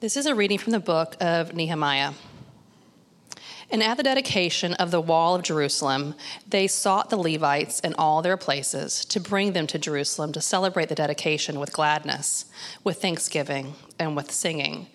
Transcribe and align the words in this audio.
This 0.00 0.16
is 0.16 0.24
a 0.24 0.34
reading 0.34 0.56
from 0.56 0.72
the 0.72 0.80
book 0.80 1.14
of 1.20 1.52
Nehemiah. 1.52 2.12
And 3.70 3.82
at 3.82 3.98
the 3.98 4.02
dedication 4.02 4.72
of 4.72 4.90
the 4.90 5.00
wall 5.00 5.34
of 5.34 5.42
Jerusalem, 5.42 6.14
they 6.48 6.68
sought 6.68 7.10
the 7.10 7.18
Levites 7.18 7.80
in 7.80 7.92
all 7.98 8.22
their 8.22 8.38
places 8.38 9.04
to 9.04 9.20
bring 9.20 9.52
them 9.52 9.66
to 9.66 9.78
Jerusalem 9.78 10.32
to 10.32 10.40
celebrate 10.40 10.88
the 10.88 10.94
dedication 10.94 11.60
with 11.60 11.74
gladness, 11.74 12.46
with 12.82 13.02
thanksgiving, 13.02 13.74
and 13.98 14.16
with 14.16 14.30
singing, 14.30 14.86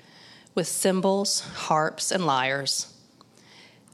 with 0.56 0.68
cymbals, 0.68 1.42
harps, 1.42 2.12
and 2.12 2.26
lyres 2.26 2.95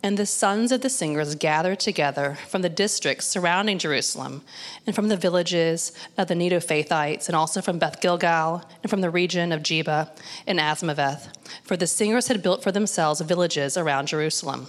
and 0.04 0.18
the 0.18 0.26
sons 0.26 0.72
of 0.72 0.82
the 0.82 0.90
singers 0.90 1.36
gathered 1.36 1.80
together 1.80 2.38
from 2.48 2.62
the 2.64 2.70
districts 2.70 3.28
surrounding 3.28 3.78
Jerusalem, 3.78 4.42
and 4.86 4.96
from 4.96 5.10
the 5.10 5.18
villages 5.18 5.92
of 6.18 6.28
the 6.28 6.34
Netophathites, 6.34 7.28
and 7.28 7.36
also 7.36 7.62
from 7.62 7.78
Beth 7.78 8.02
Gilgal, 8.02 8.64
and 8.82 8.90
from 8.90 9.02
the 9.02 9.12
region 9.12 9.52
of 9.52 9.62
Geba 9.62 10.10
and 10.48 10.60
Azmaveth, 10.60 11.30
for 11.64 11.78
the 11.78 11.88
singers 11.88 12.28
had 12.28 12.42
built 12.42 12.64
for 12.64 12.72
themselves 12.72 13.22
villages 13.22 13.78
around 13.78 14.08
Jerusalem. 14.08 14.68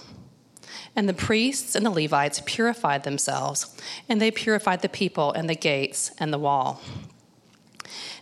And 0.95 1.09
the 1.09 1.13
priests 1.13 1.75
and 1.75 1.83
the 1.85 1.89
Levites 1.89 2.43
purified 2.45 3.03
themselves, 3.03 3.75
and 4.07 4.21
they 4.21 4.29
purified 4.29 4.81
the 4.81 4.89
people 4.89 5.31
and 5.31 5.49
the 5.49 5.55
gates 5.55 6.11
and 6.19 6.31
the 6.31 6.37
wall. 6.37 6.81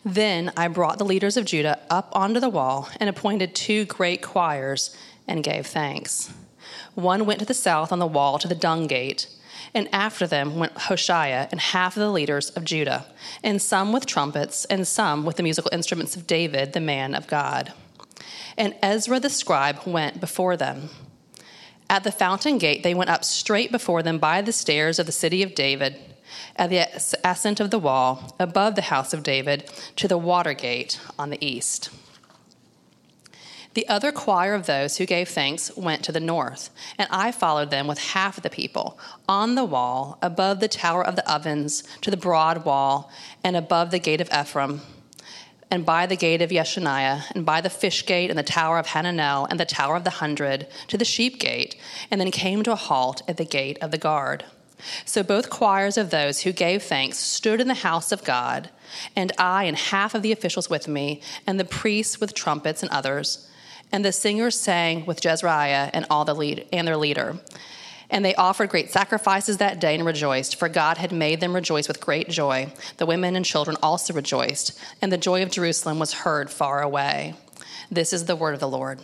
Then 0.06 0.52
I 0.56 0.70
brought 0.70 0.98
the 0.98 1.06
leaders 1.06 1.36
of 1.36 1.46
Judah 1.46 1.80
up 1.90 2.10
onto 2.14 2.40
the 2.40 2.50
wall 2.50 2.90
and 3.00 3.10
appointed 3.10 3.54
two 3.54 3.86
great 3.86 4.22
choirs 4.22 4.96
and 5.28 5.44
gave 5.44 5.68
thanks. 5.68 6.34
One 7.02 7.26
went 7.26 7.40
to 7.40 7.46
the 7.46 7.54
south 7.54 7.92
on 7.92 8.00
the 8.00 8.06
wall 8.06 8.38
to 8.38 8.48
the 8.48 8.56
dung 8.56 8.86
gate, 8.86 9.28
and 9.74 9.90
after 9.92 10.28
them 10.28 10.58
went 10.58 10.76
Hoshaiah 10.76 11.48
and 11.52 11.60
half 11.60 11.98
of 11.98 12.02
the 12.02 12.12
leaders 12.12 12.52
of 12.52 12.64
Judah, 12.64 13.06
and 13.44 13.62
some 13.62 13.92
with 13.92 14.06
trumpets, 14.06 14.66
and 14.66 14.88
some 14.88 15.26
with 15.26 15.38
the 15.38 15.44
musical 15.44 15.72
instruments 15.74 16.16
of 16.16 16.28
David, 16.28 16.74
the 16.74 16.80
man 16.80 17.16
of 17.16 17.28
God. 17.28 17.74
And 18.58 18.76
Ezra 18.84 19.20
the 19.20 19.30
scribe 19.30 19.80
went 19.86 20.20
before 20.20 20.56
them. 20.56 20.90
At 21.90 22.04
the 22.04 22.12
fountain 22.12 22.58
gate, 22.58 22.84
they 22.84 22.94
went 22.94 23.10
up 23.10 23.26
straight 23.26 23.72
before 23.72 24.04
them 24.04 24.20
by 24.20 24.42
the 24.42 24.54
stairs 24.54 25.00
of 25.00 25.08
the 25.08 25.12
city 25.12 25.42
of 25.42 25.56
David, 25.56 25.98
at 26.56 26.70
the 26.70 26.88
ascent 27.24 27.60
of 27.60 27.72
the 27.72 27.80
wall, 27.80 28.36
above 28.40 28.76
the 28.76 28.84
house 28.84 29.14
of 29.14 29.24
David, 29.24 29.70
to 29.96 30.08
the 30.08 30.18
water 30.18 30.54
gate 30.54 31.00
on 31.18 31.32
the 31.32 31.44
east. 31.46 31.90
The 33.74 33.88
other 33.88 34.12
choir 34.12 34.54
of 34.54 34.66
those 34.66 34.98
who 34.98 35.06
gave 35.06 35.30
thanks 35.30 35.76
went 35.78 36.04
to 36.04 36.12
the 36.12 36.20
north, 36.20 36.72
and 36.98 37.08
I 37.10 37.32
followed 37.32 37.70
them 37.70 37.88
with 37.88 38.00
half 38.00 38.36
of 38.36 38.44
the 38.44 38.50
people, 38.50 39.00
on 39.30 39.56
the 39.56 39.64
wall, 39.64 40.18
above 40.22 40.60
the 40.60 40.68
tower 40.68 41.06
of 41.06 41.16
the 41.16 41.32
ovens, 41.32 41.82
to 42.02 42.12
the 42.12 42.18
broad 42.18 42.66
wall, 42.66 43.10
and 43.46 43.56
above 43.56 43.92
the 43.92 44.00
gate 44.00 44.20
of 44.20 44.30
Ephraim, 44.34 44.82
and 45.70 45.86
by 45.86 46.06
the 46.06 46.18
gate 46.18 46.42
of 46.42 46.50
Yeshanah, 46.50 47.32
and 47.34 47.46
by 47.46 47.62
the 47.62 47.70
fish 47.70 48.06
gate, 48.06 48.30
and 48.30 48.38
the 48.38 48.44
tower 48.44 48.78
of 48.78 48.88
Hananel, 48.88 49.48
and 49.50 49.58
the 49.58 49.66
tower 49.66 49.96
of 49.96 50.04
the 50.04 50.10
hundred, 50.10 50.68
to 50.90 50.98
the 50.98 51.06
sheep 51.06 51.40
gate, 51.40 51.78
and 52.10 52.20
then 52.20 52.30
came 52.30 52.64
to 52.64 52.74
a 52.74 52.76
halt 52.76 53.22
at 53.26 53.38
the 53.38 53.46
gate 53.46 53.78
of 53.82 53.92
the 53.92 53.98
guard. 53.98 54.44
So 55.06 55.24
both 55.24 55.50
choirs 55.50 55.98
of 55.98 56.10
those 56.10 56.42
who 56.42 56.52
gave 56.52 56.84
thanks 56.84 57.20
stood 57.20 57.62
in 57.62 57.70
the 57.70 57.74
house 57.76 58.12
of 58.12 58.26
God, 58.26 58.70
and 59.16 59.32
I 59.38 59.64
and 59.64 59.78
half 59.78 60.14
of 60.14 60.24
the 60.24 60.34
officials 60.34 60.70
with 60.70 60.90
me, 60.90 61.22
and 61.48 61.58
the 61.58 61.64
priests 61.64 62.20
with 62.20 62.34
trumpets 62.34 62.84
and 62.84 62.92
others 62.92 63.48
and 63.92 64.04
the 64.06 64.12
singers 64.12 64.60
sang 64.60 65.06
with 65.06 65.22
Jezrahiah 65.22 65.90
and 65.94 66.06
all 66.10 66.26
the 66.26 66.34
lead 66.34 66.68
and 66.72 66.88
their 66.88 66.98
leader. 66.98 67.40
And 68.10 68.26
they 68.26 68.36
offered 68.36 68.70
great 68.70 68.92
sacrifices 68.92 69.58
that 69.58 69.80
day 69.80 69.96
and 69.96 70.06
rejoiced, 70.06 70.58
for 70.58 70.68
God 70.68 70.98
had 70.98 71.14
made 71.14 71.40
them 71.40 71.56
rejoice 71.56 71.88
with 71.88 72.02
great 72.02 72.30
joy. 72.30 72.74
The 72.98 73.06
women 73.06 73.38
and 73.38 73.46
children 73.46 73.78
also 73.82 74.14
rejoiced, 74.14 74.78
and 75.02 75.12
the 75.12 75.18
joy 75.18 75.44
of 75.44 75.50
Jerusalem 75.50 75.98
was 75.98 76.12
heard 76.12 76.50
far 76.50 76.82
away. 76.82 77.36
This 77.90 78.12
is 78.12 78.26
the 78.26 78.36
word 78.36 78.54
of 78.54 78.60
the 78.60 78.68
Lord. 78.68 79.00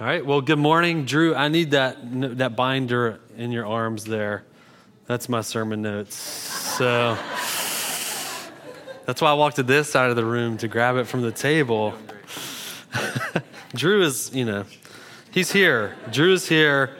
All 0.00 0.06
right. 0.06 0.24
Well, 0.24 0.40
good 0.40 0.60
morning, 0.60 1.04
Drew. 1.04 1.34
I 1.34 1.48
need 1.48 1.72
that 1.72 1.96
that 2.38 2.54
binder 2.54 3.18
in 3.36 3.50
your 3.50 3.66
arms 3.66 4.04
there. 4.04 4.44
That's 5.06 5.28
my 5.28 5.40
sermon 5.40 5.82
notes. 5.82 6.14
So. 6.14 7.18
That's 9.08 9.22
why 9.22 9.30
I 9.30 9.32
walked 9.32 9.56
to 9.56 9.62
this 9.62 9.90
side 9.90 10.10
of 10.10 10.16
the 10.16 10.24
room 10.26 10.58
to 10.58 10.68
grab 10.68 10.96
it 10.96 11.04
from 11.04 11.22
the 11.22 11.32
table. 11.32 11.94
Drew 13.74 14.02
is, 14.02 14.30
you 14.34 14.44
know, 14.44 14.66
he's 15.30 15.50
here. 15.50 15.96
Drew 16.12 16.34
is 16.34 16.46
here. 16.46 16.94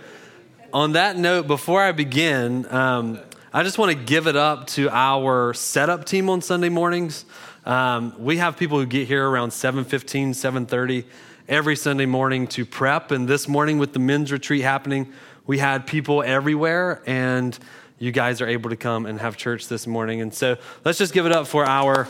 On 0.73 0.93
that 0.93 1.19
note, 1.19 1.47
before 1.47 1.83
I 1.83 1.93
begin, 1.93 2.65
um, 2.73 3.21
I 3.53 3.63
just 3.63 3.77
want 3.77 3.93
to 3.93 4.05
give 4.05 4.27
it 4.27 4.37
up 4.37 4.69
to 4.69 4.89
our 4.89 5.53
setup 5.53 6.07
team 6.07 6.31
on 6.31 6.41
Sunday 6.41 6.71
mornings. 6.71 7.27
Um, 7.67 8.15
we 8.19 8.39
have 8.39 8.57
people 8.57 8.79
who 8.79 8.87
get 8.87 9.07
here 9.07 9.29
around 9.29 9.51
7.15, 9.51 10.31
7.30 10.31 11.05
every 11.47 11.77
Sunday 11.77 12.07
morning 12.07 12.47
to 12.47 12.65
prep. 12.65 13.11
And 13.11 13.29
this 13.29 13.47
morning 13.47 13.77
with 13.77 13.93
the 13.93 13.99
men's 13.99 14.33
retreat 14.33 14.63
happening, 14.63 15.13
we 15.47 15.59
had 15.59 15.87
people 15.87 16.23
everywhere. 16.23 17.03
And 17.05 17.59
you 17.99 18.13
guys 18.13 18.41
are 18.41 18.47
able 18.47 18.71
to 18.71 18.77
come 18.77 19.07
and 19.07 19.21
have 19.21 19.37
church 19.37 19.69
this 19.69 19.87
morning. 19.87 20.21
And 20.21 20.33
so 20.33 20.57
let's 20.85 20.99
just 20.99 21.13
give 21.13 21.27
it 21.27 21.33
up 21.33 21.47
for 21.47 21.65
our 21.65 22.09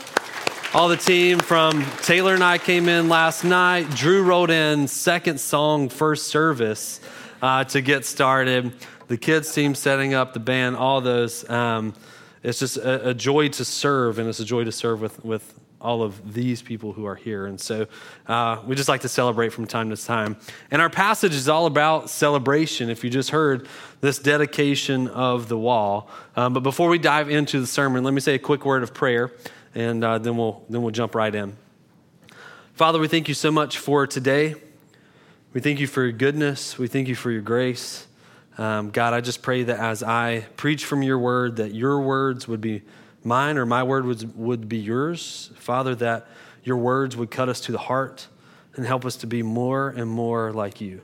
all 0.71 0.87
the 0.87 0.97
team 0.97 1.39
from 1.39 1.83
Taylor 2.03 2.35
and 2.35 2.43
I 2.43 2.59
came 2.59 2.87
in 2.87 3.09
last 3.09 3.43
night. 3.43 3.89
Drew 3.89 4.23
wrote 4.23 4.51
in 4.51 4.87
second 4.87 5.39
song, 5.39 5.89
first 5.89 6.27
service 6.27 7.01
uh, 7.41 7.63
to 7.65 7.81
get 7.81 8.05
started. 8.05 8.71
The 9.07 9.17
kids 9.17 9.51
team 9.51 9.73
setting 9.73 10.13
up 10.13 10.33
the 10.33 10.39
band, 10.39 10.75
all 10.75 11.01
those. 11.01 11.49
Um, 11.49 11.95
it's 12.43 12.59
just 12.59 12.77
a, 12.77 13.09
a, 13.09 13.13
joy 13.13 13.49
to 13.49 13.65
serve, 13.65 14.19
and 14.19 14.29
it's 14.29 14.39
a 14.39 14.45
joy 14.45 14.63
to 14.63 14.71
serve 14.71 15.01
with, 15.01 15.25
with 15.25 15.58
all 15.81 16.03
of 16.03 16.33
these 16.33 16.61
people 16.61 16.91
who 16.93 17.05
are 17.05 17.15
here. 17.15 17.45
And 17.45 17.59
so 17.59 17.87
uh, 18.27 18.61
we 18.65 18.75
just 18.75 18.89
like 18.89 19.01
to 19.01 19.09
celebrate 19.09 19.49
from 19.49 19.65
time 19.65 19.89
to 19.89 19.97
time. 19.97 20.37
And 20.71 20.81
our 20.81 20.89
passage 20.89 21.33
is 21.33 21.47
all 21.47 21.65
about 21.65 22.09
celebration. 22.09 22.89
If 22.89 23.03
you 23.03 23.09
just 23.09 23.29
heard 23.29 23.67
this 24.01 24.19
dedication 24.19 25.07
of 25.07 25.47
the 25.47 25.57
wall. 25.57 26.09
Um, 26.35 26.53
but 26.53 26.63
before 26.63 26.89
we 26.89 26.97
dive 26.97 27.29
into 27.29 27.59
the 27.59 27.67
sermon, 27.67 28.03
let 28.03 28.13
me 28.13 28.21
say 28.21 28.35
a 28.35 28.39
quick 28.39 28.65
word 28.65 28.83
of 28.83 28.93
prayer, 28.93 29.31
and 29.75 30.03
uh, 30.03 30.17
then, 30.17 30.37
we'll, 30.37 30.63
then 30.69 30.81
we'll 30.81 30.91
jump 30.91 31.15
right 31.15 31.33
in. 31.33 31.55
Father, 32.73 32.99
we 32.99 33.07
thank 33.07 33.27
you 33.27 33.33
so 33.33 33.51
much 33.51 33.77
for 33.77 34.07
today. 34.07 34.55
We 35.53 35.61
thank 35.61 35.79
you 35.79 35.87
for 35.87 36.03
your 36.03 36.11
goodness. 36.11 36.77
We 36.77 36.87
thank 36.87 37.07
you 37.07 37.15
for 37.15 37.31
your 37.31 37.41
grace. 37.41 38.05
Um, 38.57 38.91
God, 38.91 39.13
I 39.13 39.21
just 39.21 39.41
pray 39.41 39.63
that 39.63 39.79
as 39.79 40.03
I 40.03 40.45
preach 40.57 40.85
from 40.85 41.01
your 41.01 41.17
word, 41.17 41.57
that 41.57 41.73
your 41.73 42.01
words 42.01 42.47
would 42.47 42.61
be 42.61 42.83
mine 43.29 43.57
or 43.57 43.65
my 43.65 43.83
word 43.83 44.05
would, 44.05 44.37
would 44.37 44.67
be 44.67 44.79
yours. 44.79 45.51
Father, 45.55 45.95
that 45.95 46.27
your 46.63 46.77
words 46.77 47.15
would 47.15 47.31
cut 47.31 47.47
us 47.47 47.61
to 47.61 47.71
the 47.71 47.77
heart 47.77 48.27
and 48.75 48.85
help 48.85 49.05
us 49.05 49.15
to 49.17 49.27
be 49.27 49.43
more 49.43 49.89
and 49.89 50.09
more 50.09 50.51
like 50.51 50.81
you. 50.81 51.01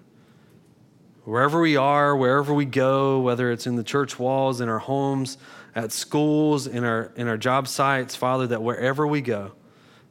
Wherever 1.23 1.61
we 1.61 1.77
are, 1.77 2.15
wherever 2.15 2.53
we 2.53 2.65
go, 2.65 3.19
whether 3.19 3.51
it's 3.51 3.65
in 3.67 3.75
the 3.75 3.83
church 3.83 4.19
walls, 4.19 4.59
in 4.59 4.69
our 4.69 4.79
homes, 4.79 5.37
at 5.75 5.91
schools, 5.91 6.67
in 6.67 6.83
our, 6.83 7.11
in 7.15 7.27
our 7.27 7.37
job 7.37 7.67
sites, 7.67 8.15
Father, 8.15 8.47
that 8.47 8.61
wherever 8.61 9.05
we 9.05 9.21
go, 9.21 9.53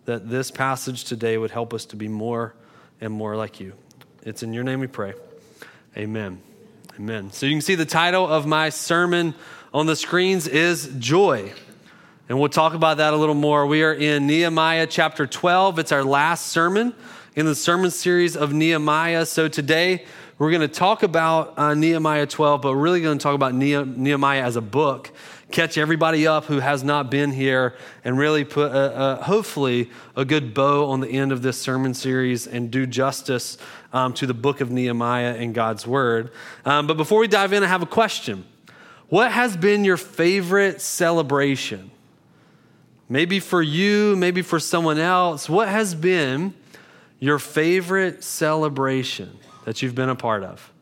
that 0.05 0.29
this 0.29 0.51
passage 0.51 1.05
today 1.05 1.37
would 1.37 1.51
help 1.51 1.75
us 1.75 1.85
to 1.87 1.97
be 1.97 2.09
more 2.09 2.55
and 3.01 3.13
more 3.13 3.37
like 3.37 3.61
you. 3.61 3.73
It's 4.23 4.43
in 4.43 4.53
your 4.53 4.65
name 4.65 4.81
we 4.81 4.87
pray. 4.87 5.15
Amen. 5.97 6.41
Amen. 6.97 7.33
So 7.33 7.47
you 7.47 7.53
can 7.53 7.61
see 7.61 7.75
the 7.75 7.85
title 7.85 8.27
of 8.27 8.47
my 8.47 8.69
sermon 8.69 9.35
on 9.73 9.87
the 9.87 9.97
screens 9.97 10.47
is 10.47 10.93
Joy. 10.99 11.53
And 12.27 12.41
we'll 12.41 12.49
talk 12.49 12.73
about 12.73 12.97
that 12.97 13.13
a 13.13 13.17
little 13.19 13.35
more. 13.35 13.67
We 13.67 13.83
are 13.83 13.93
in 13.93 14.27
Nehemiah 14.27 14.87
chapter 14.87 15.27
12. 15.27 15.79
It's 15.79 15.93
our 15.93 16.03
last 16.03 16.47
sermon 16.47 16.95
in 17.37 17.45
the 17.45 17.55
sermon 17.55 17.91
series 17.91 18.35
of 18.35 18.51
Nehemiah. 18.51 19.27
So 19.27 19.47
today 19.47 20.07
we're 20.39 20.51
going 20.51 20.63
to 20.63 20.69
talk 20.69 21.03
about 21.03 21.59
uh, 21.59 21.75
Nehemiah 21.75 22.25
12, 22.25 22.63
but 22.63 22.73
we're 22.73 22.81
really 22.81 23.03
going 23.03 23.19
to 23.19 23.23
talk 23.23 23.35
about 23.35 23.53
Nehemiah 23.53 24.43
as 24.43 24.57
a 24.57 24.63
book. 24.63 25.13
Catch 25.51 25.77
everybody 25.77 26.27
up 26.27 26.47
who 26.47 26.61
has 26.61 26.83
not 26.83 27.11
been 27.11 27.31
here 27.31 27.75
and 28.05 28.17
really 28.17 28.47
put, 28.47 28.73
a, 28.73 29.19
a, 29.21 29.23
hopefully, 29.25 29.91
a 30.17 30.25
good 30.25 30.55
bow 30.55 30.87
on 30.87 31.01
the 31.01 31.11
end 31.11 31.31
of 31.31 31.43
this 31.43 31.61
sermon 31.61 31.93
series 31.93 32.47
and 32.47 32.71
do 32.71 32.87
justice 32.87 33.59
um, 33.93 34.15
to 34.15 34.27
the 34.27 34.33
book 34.33 34.63
of 34.63 34.71
Nehemiah 34.71 35.35
and 35.35 35.55
God's 35.55 35.87
word. 35.87 36.31
Um, 36.65 36.87
but 36.87 36.97
before 36.97 37.19
we 37.19 37.29
dive 37.29 37.53
in, 37.53 37.63
I 37.63 37.67
have 37.67 37.83
a 37.83 37.87
question. 37.87 38.47
What 39.11 39.31
has 39.31 39.59
been 39.59 39.85
your 39.85 39.99
favorite 39.99 40.81
celebration? 40.81 41.91
Maybe 43.09 43.39
for 43.39 43.61
you, 43.61 44.17
maybe 44.17 44.43
for 44.43 44.59
someone 44.59 44.99
else. 44.99 45.49
What 45.49 45.69
has 45.69 45.95
been 45.95 46.55
your 47.21 47.39
favorite 47.39 48.25
celebration 48.25 49.39
that 49.65 49.83
you've 49.83 49.95
been 49.95 50.09
a 50.09 50.15
part 50.17 50.43
of? 50.43 50.73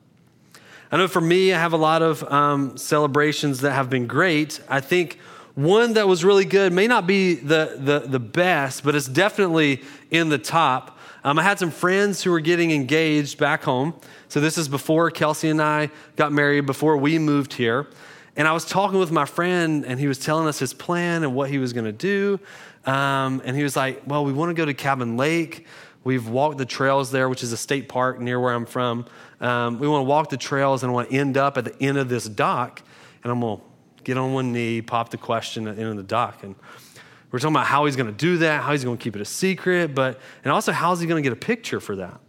I 0.90 0.98
know 0.98 1.08
for 1.08 1.20
me, 1.20 1.52
I 1.52 1.58
have 1.58 1.72
a 1.72 1.78
lot 1.78 2.02
of 2.02 2.22
um, 2.30 2.76
celebrations 2.76 3.60
that 3.62 3.72
have 3.72 3.88
been 3.88 4.06
great. 4.06 4.60
I 4.68 4.80
think 4.80 5.18
one 5.54 5.94
that 5.94 6.06
was 6.06 6.24
really 6.24 6.44
good 6.44 6.72
may 6.72 6.86
not 6.86 7.06
be 7.06 7.34
the, 7.34 7.76
the, 7.78 8.00
the 8.00 8.20
best, 8.20 8.84
but 8.84 8.94
it's 8.94 9.08
definitely 9.08 9.82
in 10.10 10.28
the 10.28 10.38
top. 10.38 10.98
Um, 11.24 11.38
I 11.38 11.42
had 11.42 11.58
some 11.58 11.70
friends 11.70 12.22
who 12.22 12.30
were 12.30 12.40
getting 12.40 12.72
engaged 12.72 13.38
back 13.38 13.62
home. 13.62 13.94
So 14.28 14.40
this 14.40 14.58
is 14.58 14.68
before 14.68 15.10
Kelsey 15.10 15.48
and 15.48 15.60
I 15.60 15.90
got 16.16 16.32
married, 16.32 16.66
before 16.66 16.96
we 16.96 17.18
moved 17.18 17.54
here. 17.54 17.86
And 18.36 18.48
I 18.48 18.52
was 18.52 18.64
talking 18.64 18.98
with 18.98 19.10
my 19.10 19.26
friend, 19.26 19.84
and 19.84 20.00
he 20.00 20.06
was 20.06 20.18
telling 20.18 20.48
us 20.48 20.58
his 20.58 20.72
plan 20.72 21.22
and 21.22 21.34
what 21.34 21.50
he 21.50 21.58
was 21.58 21.72
going 21.72 21.84
to 21.84 21.92
do. 21.92 22.40
Um, 22.84 23.42
and 23.44 23.56
he 23.56 23.62
was 23.62 23.76
like, 23.76 24.02
Well, 24.06 24.24
we 24.24 24.32
want 24.32 24.50
to 24.50 24.54
go 24.54 24.64
to 24.64 24.74
Cabin 24.74 25.16
Lake. 25.16 25.66
We've 26.04 26.28
walked 26.28 26.58
the 26.58 26.66
trails 26.66 27.12
there, 27.12 27.28
which 27.28 27.42
is 27.42 27.52
a 27.52 27.56
state 27.56 27.88
park 27.88 28.18
near 28.20 28.40
where 28.40 28.52
I'm 28.52 28.66
from. 28.66 29.06
Um, 29.40 29.78
we 29.78 29.86
want 29.86 30.00
to 30.00 30.08
walk 30.08 30.30
the 30.30 30.36
trails 30.36 30.82
and 30.82 30.92
want 30.92 31.10
to 31.10 31.16
end 31.16 31.36
up 31.36 31.56
at 31.56 31.64
the 31.64 31.80
end 31.80 31.96
of 31.96 32.08
this 32.08 32.28
dock. 32.28 32.82
And 33.22 33.30
I'm 33.30 33.40
going 33.40 33.58
to 33.58 33.64
get 34.02 34.16
on 34.16 34.32
one 34.32 34.52
knee, 34.52 34.82
pop 34.82 35.10
the 35.10 35.16
question 35.16 35.68
at 35.68 35.76
the 35.76 35.82
end 35.82 35.90
of 35.92 35.96
the 35.96 36.02
dock. 36.02 36.42
And 36.42 36.56
we're 37.30 37.38
talking 37.38 37.54
about 37.54 37.66
how 37.66 37.84
he's 37.84 37.96
going 37.96 38.08
to 38.08 38.12
do 38.12 38.38
that, 38.38 38.62
how 38.62 38.72
he's 38.72 38.84
going 38.84 38.98
to 38.98 39.02
keep 39.02 39.14
it 39.14 39.22
a 39.22 39.26
secret, 39.26 39.94
but, 39.94 40.20
and 40.44 40.52
also 40.52 40.72
how's 40.72 41.00
he 41.00 41.06
going 41.06 41.22
to 41.22 41.26
get 41.26 41.32
a 41.32 41.40
picture 41.40 41.80
for 41.80 41.96
that. 41.96 42.20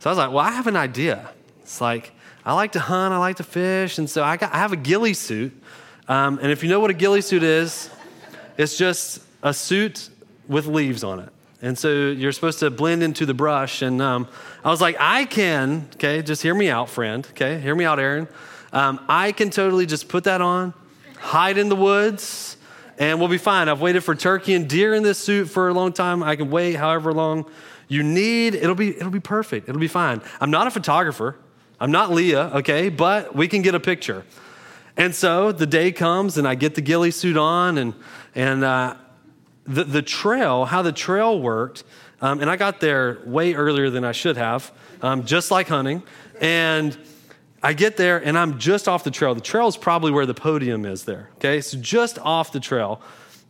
So 0.00 0.10
I 0.10 0.12
was 0.12 0.18
like, 0.18 0.30
well, 0.30 0.44
I 0.44 0.50
have 0.50 0.66
an 0.66 0.76
idea. 0.76 1.30
It's 1.62 1.80
like, 1.80 2.12
I 2.48 2.54
like 2.54 2.72
to 2.72 2.80
hunt, 2.80 3.12
I 3.12 3.18
like 3.18 3.36
to 3.36 3.42
fish, 3.42 3.98
and 3.98 4.08
so 4.08 4.24
I, 4.24 4.38
got, 4.38 4.54
I 4.54 4.56
have 4.56 4.72
a 4.72 4.76
ghillie 4.76 5.12
suit. 5.12 5.52
Um, 6.08 6.38
and 6.40 6.50
if 6.50 6.62
you 6.62 6.70
know 6.70 6.80
what 6.80 6.88
a 6.88 6.94
ghillie 6.94 7.20
suit 7.20 7.42
is, 7.42 7.90
it's 8.56 8.78
just 8.78 9.20
a 9.42 9.52
suit 9.52 10.08
with 10.48 10.66
leaves 10.66 11.04
on 11.04 11.20
it. 11.20 11.28
And 11.60 11.76
so 11.76 12.08
you're 12.08 12.32
supposed 12.32 12.60
to 12.60 12.70
blend 12.70 13.02
into 13.02 13.26
the 13.26 13.34
brush. 13.34 13.82
And 13.82 14.00
um, 14.00 14.28
I 14.64 14.70
was 14.70 14.80
like, 14.80 14.96
I 14.98 15.26
can, 15.26 15.90
okay, 15.96 16.22
just 16.22 16.40
hear 16.40 16.54
me 16.54 16.70
out, 16.70 16.88
friend, 16.88 17.26
okay, 17.32 17.60
hear 17.60 17.74
me 17.74 17.84
out, 17.84 17.98
Aaron. 17.98 18.26
Um, 18.72 18.98
I 19.10 19.32
can 19.32 19.50
totally 19.50 19.84
just 19.84 20.08
put 20.08 20.24
that 20.24 20.40
on, 20.40 20.72
hide 21.18 21.58
in 21.58 21.68
the 21.68 21.76
woods, 21.76 22.56
and 22.96 23.18
we'll 23.18 23.28
be 23.28 23.36
fine. 23.36 23.68
I've 23.68 23.82
waited 23.82 24.04
for 24.04 24.14
turkey 24.14 24.54
and 24.54 24.66
deer 24.66 24.94
in 24.94 25.02
this 25.02 25.18
suit 25.18 25.50
for 25.50 25.68
a 25.68 25.74
long 25.74 25.92
time. 25.92 26.22
I 26.22 26.34
can 26.34 26.50
wait 26.50 26.76
however 26.76 27.12
long 27.12 27.44
you 27.88 28.02
need. 28.02 28.54
It'll 28.54 28.74
be, 28.74 28.96
it'll 28.96 29.10
be 29.10 29.20
perfect. 29.20 29.68
It'll 29.68 29.82
be 29.82 29.86
fine. 29.86 30.22
I'm 30.40 30.50
not 30.50 30.66
a 30.66 30.70
photographer. 30.70 31.36
I'm 31.80 31.92
not 31.92 32.10
Leah, 32.10 32.50
okay, 32.56 32.88
but 32.88 33.34
we 33.34 33.48
can 33.48 33.62
get 33.62 33.74
a 33.74 33.80
picture. 33.80 34.24
And 34.96 35.14
so 35.14 35.52
the 35.52 35.66
day 35.66 35.92
comes, 35.92 36.36
and 36.36 36.46
I 36.46 36.56
get 36.56 36.74
the 36.74 36.80
ghillie 36.80 37.12
suit 37.12 37.36
on, 37.36 37.78
and, 37.78 37.94
and 38.34 38.64
uh, 38.64 38.96
the, 39.64 39.84
the 39.84 40.02
trail, 40.02 40.64
how 40.64 40.82
the 40.82 40.92
trail 40.92 41.40
worked, 41.40 41.84
um, 42.20 42.40
and 42.40 42.50
I 42.50 42.56
got 42.56 42.80
there 42.80 43.18
way 43.24 43.54
earlier 43.54 43.90
than 43.90 44.04
I 44.04 44.12
should 44.12 44.36
have, 44.36 44.72
um, 45.02 45.24
just 45.24 45.50
like 45.52 45.68
hunting. 45.68 46.02
And 46.40 46.98
I 47.62 47.72
get 47.72 47.96
there 47.96 48.18
and 48.18 48.38
I'm 48.38 48.58
just 48.58 48.88
off 48.88 49.04
the 49.04 49.10
trail. 49.10 49.34
The 49.34 49.40
trail 49.40 49.68
is 49.68 49.76
probably 49.76 50.12
where 50.12 50.26
the 50.26 50.34
podium 50.34 50.84
is 50.84 51.04
there. 51.04 51.30
Okay, 51.36 51.60
so 51.60 51.78
just 51.78 52.18
off 52.18 52.52
the 52.52 52.60
trail. 52.60 53.00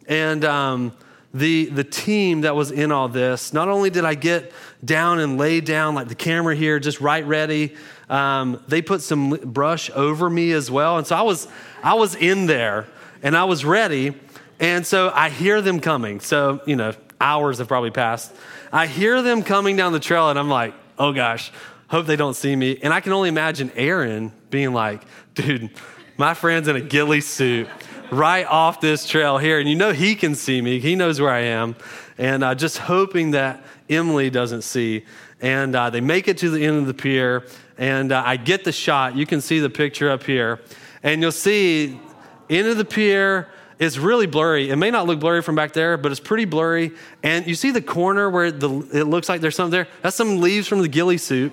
And 0.07 0.45
um, 0.45 0.93
the, 1.35 1.67
the 1.67 1.85
team 1.85 2.43
that 2.43 2.57
was 2.57 2.71
in 2.71 2.91
all 2.91 3.09
this, 3.09 3.53
not 3.53 3.69
only 3.69 3.91
did 3.91 4.05
I 4.05 4.15
get 4.15 4.53
down 4.85 5.19
and 5.19 5.37
lay 5.37 5.61
down 5.61 5.95
like 5.95 6.09
the 6.09 6.15
camera 6.15 6.55
here, 6.57 6.79
just 6.79 7.01
right 7.01 7.27
ready, 7.27 7.75
um, 8.09 8.63
they 8.69 8.83
put 8.83 9.03
some 9.03 9.31
brush 9.31 9.91
over 9.95 10.31
me 10.31 10.53
as 10.53 10.71
well. 10.71 10.99
And 10.99 11.07
so 11.07 11.17
I 11.17 11.23
was, 11.23 11.49
I 11.83 11.95
was 11.95 12.15
in 12.15 12.47
there 12.47 12.87
and 13.23 13.37
I 13.37 13.45
was 13.45 13.65
ready. 13.65 14.15
And 14.61 14.87
so 14.87 15.11
I 15.15 15.29
hear 15.31 15.61
them 15.63 15.81
coming. 15.81 16.21
So, 16.21 16.61
you 16.67 16.77
know, 16.77 16.93
hours 17.21 17.59
have 17.59 17.69
probably 17.69 17.91
passed. 17.91 18.35
I 18.73 18.87
hear 18.87 19.23
them 19.23 19.43
coming 19.43 19.77
down 19.77 19.93
the 19.93 20.01
trail 20.01 20.31
and 20.31 20.39
I'm 20.39 20.49
like, 20.49 20.75
oh 20.99 21.13
gosh, 21.13 21.53
hope 21.89 22.07
they 22.07 22.17
don't 22.17 22.35
see 22.35 22.55
me. 22.55 22.79
And 22.83 22.93
I 22.93 23.01
can 23.01 23.13
only 23.13 23.29
imagine 23.29 23.71
Aaron 23.75 24.33
being 24.51 24.73
like, 24.73 25.03
dude, 25.35 25.71
my 26.17 26.35
friend's 26.35 26.69
in 26.69 26.77
a 26.77 26.81
ghillie 26.81 27.21
suit 27.21 27.69
right 28.11 28.47
off 28.47 28.81
this 28.81 29.07
trail 29.07 29.39
here. 29.39 29.59
And 29.59 29.69
you 29.69 29.77
know 29.77 29.93
he 29.93 30.15
can 30.15 30.35
see 30.35 30.61
me, 30.61 30.81
he 30.81 30.97
knows 30.97 31.21
where 31.21 31.31
I 31.31 31.41
am. 31.41 31.77
And 32.17 32.43
uh, 32.43 32.55
just 32.55 32.79
hoping 32.79 33.33
that 33.33 33.63
Emily 33.89 34.31
doesn't 34.31 34.63
see. 34.63 35.05
And 35.41 35.75
uh, 35.77 35.91
they 35.91 36.01
make 36.01 36.27
it 36.27 36.39
to 36.39 36.51
the 36.51 36.65
end 36.65 36.79
of 36.79 36.87
the 36.87 36.95
pier, 36.95 37.47
and 37.79 38.13
uh, 38.13 38.23
I 38.27 38.37
get 38.37 38.65
the 38.65 38.73
shot. 38.73 39.17
You 39.17 39.25
can 39.25 39.41
see 39.41 39.61
the 39.61 39.71
picture 39.71 40.11
up 40.11 40.25
here. 40.25 40.61
And 41.03 41.23
you'll 41.23 41.33
see 41.33 42.01
into 42.49 42.75
the 42.75 42.85
pier, 42.85 43.49
it's 43.79 43.97
really 43.97 44.27
blurry. 44.27 44.71
It 44.71 44.77
may 44.77 44.91
not 44.91 45.07
look 45.07 45.21
blurry 45.21 45.43
from 45.43 45.55
back 45.55 45.73
there, 45.73 45.97
but 45.97 46.11
it's 46.11 46.21
pretty 46.21 46.45
blurry. 46.45 46.93
And 47.23 47.47
you 47.47 47.55
see 47.55 47.71
the 47.71 47.81
corner 47.81 48.29
where 48.29 48.51
the, 48.51 48.69
it 48.93 49.05
looks 49.05 49.29
like 49.29 49.41
there's 49.41 49.55
something 49.55 49.71
there? 49.71 49.87
That's 50.03 50.17
some 50.17 50.41
leaves 50.41 50.67
from 50.67 50.83
the 50.83 50.89
ghillie 50.89 51.19
suit, 51.19 51.53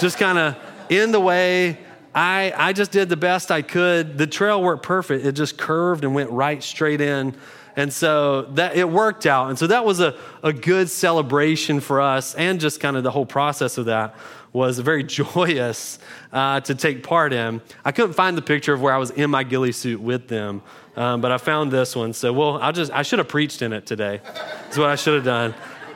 just 0.00 0.18
kind 0.18 0.38
of 0.38 0.56
in 0.88 1.12
the 1.12 1.20
way. 1.20 1.78
I, 2.12 2.52
I 2.56 2.72
just 2.72 2.90
did 2.90 3.08
the 3.08 3.16
best 3.16 3.52
I 3.52 3.62
could. 3.62 4.18
The 4.18 4.26
trail 4.26 4.60
worked 4.60 4.82
perfect. 4.82 5.24
It 5.24 5.32
just 5.32 5.56
curved 5.56 6.02
and 6.02 6.12
went 6.12 6.30
right 6.30 6.60
straight 6.60 7.00
in. 7.00 7.36
And 7.76 7.92
so 7.92 8.42
that 8.54 8.76
it 8.76 8.88
worked 8.88 9.26
out. 9.26 9.48
And 9.50 9.56
so 9.56 9.68
that 9.68 9.84
was 9.84 10.00
a, 10.00 10.18
a 10.42 10.52
good 10.52 10.90
celebration 10.90 11.78
for 11.78 12.00
us, 12.00 12.34
and 12.34 12.58
just 12.58 12.80
kind 12.80 12.96
of 12.96 13.04
the 13.04 13.12
whole 13.12 13.26
process 13.26 13.78
of 13.78 13.84
that 13.84 14.16
was 14.52 14.78
very 14.78 15.02
joyous 15.04 15.98
uh, 16.32 16.60
to 16.60 16.74
take 16.74 17.02
part 17.02 17.32
in. 17.32 17.60
I 17.84 17.92
couldn't 17.92 18.14
find 18.14 18.36
the 18.36 18.42
picture 18.42 18.72
of 18.72 18.80
where 18.80 18.94
I 18.94 18.98
was 18.98 19.10
in 19.10 19.30
my 19.30 19.44
ghillie 19.44 19.72
suit 19.72 20.00
with 20.00 20.28
them, 20.28 20.62
um, 20.96 21.20
but 21.20 21.32
I 21.32 21.38
found 21.38 21.70
this 21.70 21.94
one. 21.94 22.12
So, 22.12 22.32
well, 22.32 22.58
I 22.60 22.72
just 22.72 22.92
I 22.92 23.02
should 23.02 23.18
have 23.18 23.28
preached 23.28 23.62
in 23.62 23.72
it 23.72 23.86
today. 23.86 24.20
That's 24.24 24.78
what 24.78 24.88
I 24.88 24.96
should 24.96 25.14
have 25.14 25.24
done. 25.24 25.54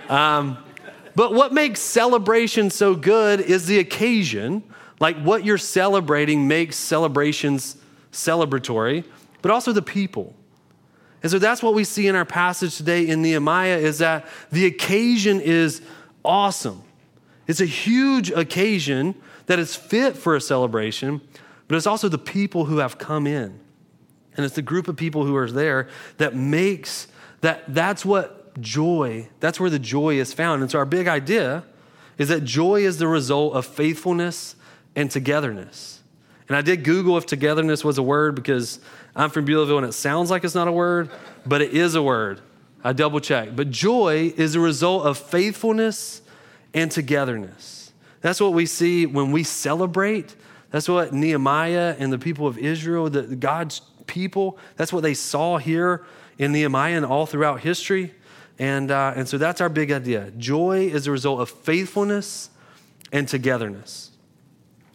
Um, 0.09 0.59
but 1.15 1.33
what 1.33 1.53
makes 1.53 1.81
celebration 1.81 2.71
so 2.71 2.95
good 2.95 3.41
is 3.41 3.67
the 3.67 3.79
occasion. 3.79 4.63
Like 5.01 5.21
what 5.21 5.45
you're 5.45 5.59
celebrating 5.59 6.49
makes 6.49 6.77
celebrations 6.77 7.77
celebratory, 8.13 9.05
but 9.43 9.51
also 9.51 9.73
the 9.73 9.83
people. 9.83 10.35
And 11.23 11.31
so 11.31 11.39
that's 11.39 11.63
what 11.63 11.75
we 11.75 11.85
see 11.85 12.07
in 12.07 12.15
our 12.15 12.25
passage 12.25 12.77
today 12.77 13.09
in 13.09 13.23
Nehemiah 13.23 13.79
is 13.79 13.99
that 13.99 14.27
the 14.53 14.67
occasion 14.67 15.41
is 15.41 15.81
awesome. 16.25 16.84
It's 17.47 17.61
a 17.61 17.67
huge 17.67 18.31
occasion 18.31 19.15
that 19.47 19.59
is 19.59 19.77
fit 19.77 20.17
for 20.17 20.35
a 20.35 20.41
celebration, 20.41 21.21
but 21.69 21.77
it's 21.77 21.87
also 21.87 22.09
the 22.09 22.19
people 22.19 22.67
who 22.67 22.79
have 22.79 22.99
come 22.99 23.27
in. 23.27 23.61
And 24.37 24.45
it's 24.45 24.55
the 24.55 24.63
group 24.63 24.89
of 24.89 24.97
people 24.97 25.25
who 25.25 25.37
are 25.37 25.51
there 25.51 25.89
that 26.19 26.35
makes 26.35 27.07
that 27.41 27.63
that's 27.73 28.05
what 28.05 28.59
joy, 28.61 29.29
that's 29.41 29.61
where 29.61 29.71
the 29.71 29.79
joy 29.79 30.15
is 30.17 30.33
found. 30.33 30.63
And 30.63 30.71
so 30.71 30.79
our 30.79 30.87
big 30.87 31.07
idea 31.07 31.65
is 32.19 32.29
that 32.29 32.45
joy 32.45 32.83
is 32.83 32.99
the 32.99 33.09
result 33.09 33.55
of 33.55 33.67
faithfulness 33.67 34.57
and 34.97 35.11
togetherness. 35.11 36.01
And 36.49 36.57
I 36.57 36.63
did 36.63 36.85
Google 36.85 37.17
if 37.17 37.27
togetherness 37.27 37.85
was 37.85 37.99
a 37.99 38.03
word 38.03 38.35
because 38.35 38.81
I'm 39.17 39.31
from 39.31 39.47
Beulahville 39.47 39.79
and 39.79 39.87
it 39.87 39.93
sounds 39.93 40.31
like 40.31 40.45
it's 40.45 40.55
not 40.55 40.69
a 40.69 40.73
word, 40.73 41.11
but 41.47 41.63
it 41.63 41.73
is 41.73 41.95
a 41.95 42.03
word. 42.03 42.41
I 42.83 42.93
double 42.93 43.21
checked. 43.21 43.57
But 43.57 43.71
joy 43.71 44.33
is 44.37 44.55
a 44.55 44.61
result 44.61 45.07
of 45.07 45.17
faithfulness 45.19 46.21
and 46.75 46.91
togetherness. 46.91 47.93
That's 48.21 48.41
what 48.41 48.53
we 48.53 48.67
see 48.67 49.07
when 49.07 49.33
we 49.33 49.45
celebrate. 49.45 50.35
That's 50.71 50.89
what 50.89 51.13
Nehemiah 51.13 51.95
and 51.99 52.13
the 52.13 52.19
people 52.19 52.47
of 52.47 52.59
Israel, 52.59 53.09
the, 53.09 53.23
God's 53.23 53.81
people, 54.07 54.59
that's 54.77 54.93
what 54.93 55.03
they 55.03 55.15
saw 55.15 55.57
here 55.59 56.05
in 56.37 56.53
Nehemiah 56.53 56.97
and 56.97 57.07
all 57.07 57.27
throughout 57.27 57.61
history. 57.61 58.13
And, 58.59 58.91
uh, 58.91 59.15
and 59.17 59.29
so 59.29 59.39
that's 59.39 59.61
our 59.61 59.69
big 59.69 59.93
idea. 59.93 60.31
Joy 60.33 60.87
is 60.87 61.07
a 61.07 61.13
result 61.13 61.41
of 61.41 61.51
faithfulness 61.51 62.51
and 63.13 63.29
togetherness. 63.29 64.11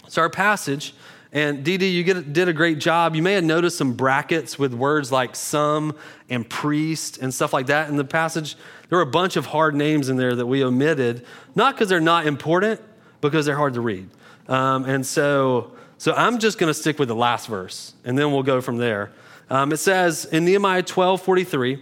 So, 0.08 0.22
our 0.22 0.30
passage, 0.30 0.96
and 1.32 1.64
Dee, 1.64 1.88
you 1.88 2.04
get, 2.04 2.34
did 2.34 2.50
a 2.50 2.54
great 2.54 2.80
job. 2.80 3.16
You 3.16 3.22
may 3.22 3.34
have 3.34 3.44
noticed 3.44 3.78
some 3.78 3.94
brackets 3.94 4.58
with 4.58 4.74
words 4.74 5.12
like 5.12 5.36
some 5.36 5.96
and 6.28 6.50
priest 6.50 7.20
and 7.20 7.32
stuff 7.32 7.54
like 7.54 7.68
that 7.68 7.90
in 7.90 7.98
the 7.98 8.04
passage. 8.04 8.56
There 8.90 8.98
were 8.98 9.04
a 9.04 9.12
bunch 9.12 9.36
of 9.36 9.46
hard 9.46 9.76
names 9.76 10.10
in 10.10 10.18
there 10.18 10.36
that 10.36 10.48
we 10.48 10.64
omitted, 10.64 11.26
not 11.54 11.76
because 11.76 11.88
they're 11.88 12.00
not 12.00 12.26
important, 12.26 12.82
because 13.22 13.46
they're 13.46 13.56
hard 13.56 13.76
to 13.76 13.82
read. 13.82 14.10
Um, 14.48 14.86
and 14.86 15.06
so, 15.06 15.74
so 16.00 16.14
I'm 16.14 16.40
just 16.40 16.58
going 16.58 16.70
to 16.70 16.74
stick 16.74 16.98
with 16.98 17.10
the 17.10 17.16
last 17.16 17.48
verse, 17.48 17.94
and 18.04 18.18
then 18.18 18.32
we'll 18.32 18.42
go 18.42 18.60
from 18.60 18.78
there. 18.78 19.12
Um, 19.52 19.72
it 19.72 19.78
says 19.78 20.26
in 20.26 20.46
Nehemiah 20.46 20.82
12 20.82 21.22
43, 21.22 21.80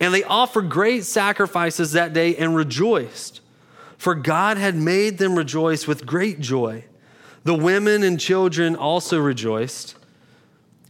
and 0.00 0.14
they 0.14 0.24
offered 0.24 0.70
great 0.70 1.04
sacrifices 1.04 1.92
that 1.92 2.14
day 2.14 2.36
and 2.36 2.56
rejoiced, 2.56 3.42
for 3.98 4.14
God 4.14 4.56
had 4.56 4.76
made 4.76 5.18
them 5.18 5.36
rejoice 5.36 5.86
with 5.86 6.06
great 6.06 6.40
joy. 6.40 6.84
The 7.48 7.54
women 7.54 8.02
and 8.02 8.20
children 8.20 8.76
also 8.76 9.18
rejoiced, 9.18 9.96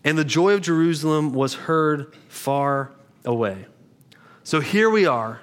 and 0.03 0.19
the 0.19 0.25
joy 0.25 0.55
of 0.55 0.61
Jerusalem 0.61 1.33
was 1.33 1.55
heard 1.55 2.13
far 2.27 2.91
away. 3.25 3.67
So 4.43 4.59
here 4.59 4.91
we 4.91 5.07
are, 5.07 5.41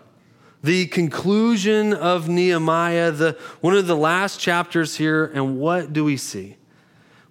the 0.62 0.88
conclusion 0.88 1.94
of 1.94 2.28
Nehemiah, 2.28 3.12
the, 3.12 3.38
one 3.62 3.78
of 3.78 3.88
the 3.88 3.96
last 3.96 4.42
chapters 4.42 4.98
here, 4.98 5.32
and 5.34 5.58
what 5.58 5.94
do 5.94 6.04
we 6.04 6.18
see? 6.18 6.58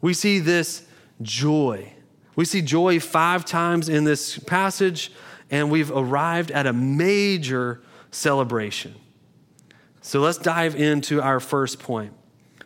We 0.00 0.14
see 0.14 0.38
this 0.38 0.86
joy. 1.20 1.92
We 2.36 2.46
see 2.46 2.62
joy 2.62 3.00
five 3.00 3.44
times 3.44 3.90
in 3.90 4.04
this 4.04 4.38
passage, 4.38 5.12
and 5.50 5.70
we've 5.70 5.90
arrived 5.90 6.50
at 6.52 6.66
a 6.66 6.72
major 6.72 7.82
celebration. 8.10 8.94
So 10.00 10.20
let's 10.20 10.38
dive 10.38 10.74
into 10.74 11.20
our 11.20 11.38
first 11.38 11.80
point 11.80 12.14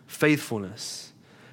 faithfulness. 0.06 1.07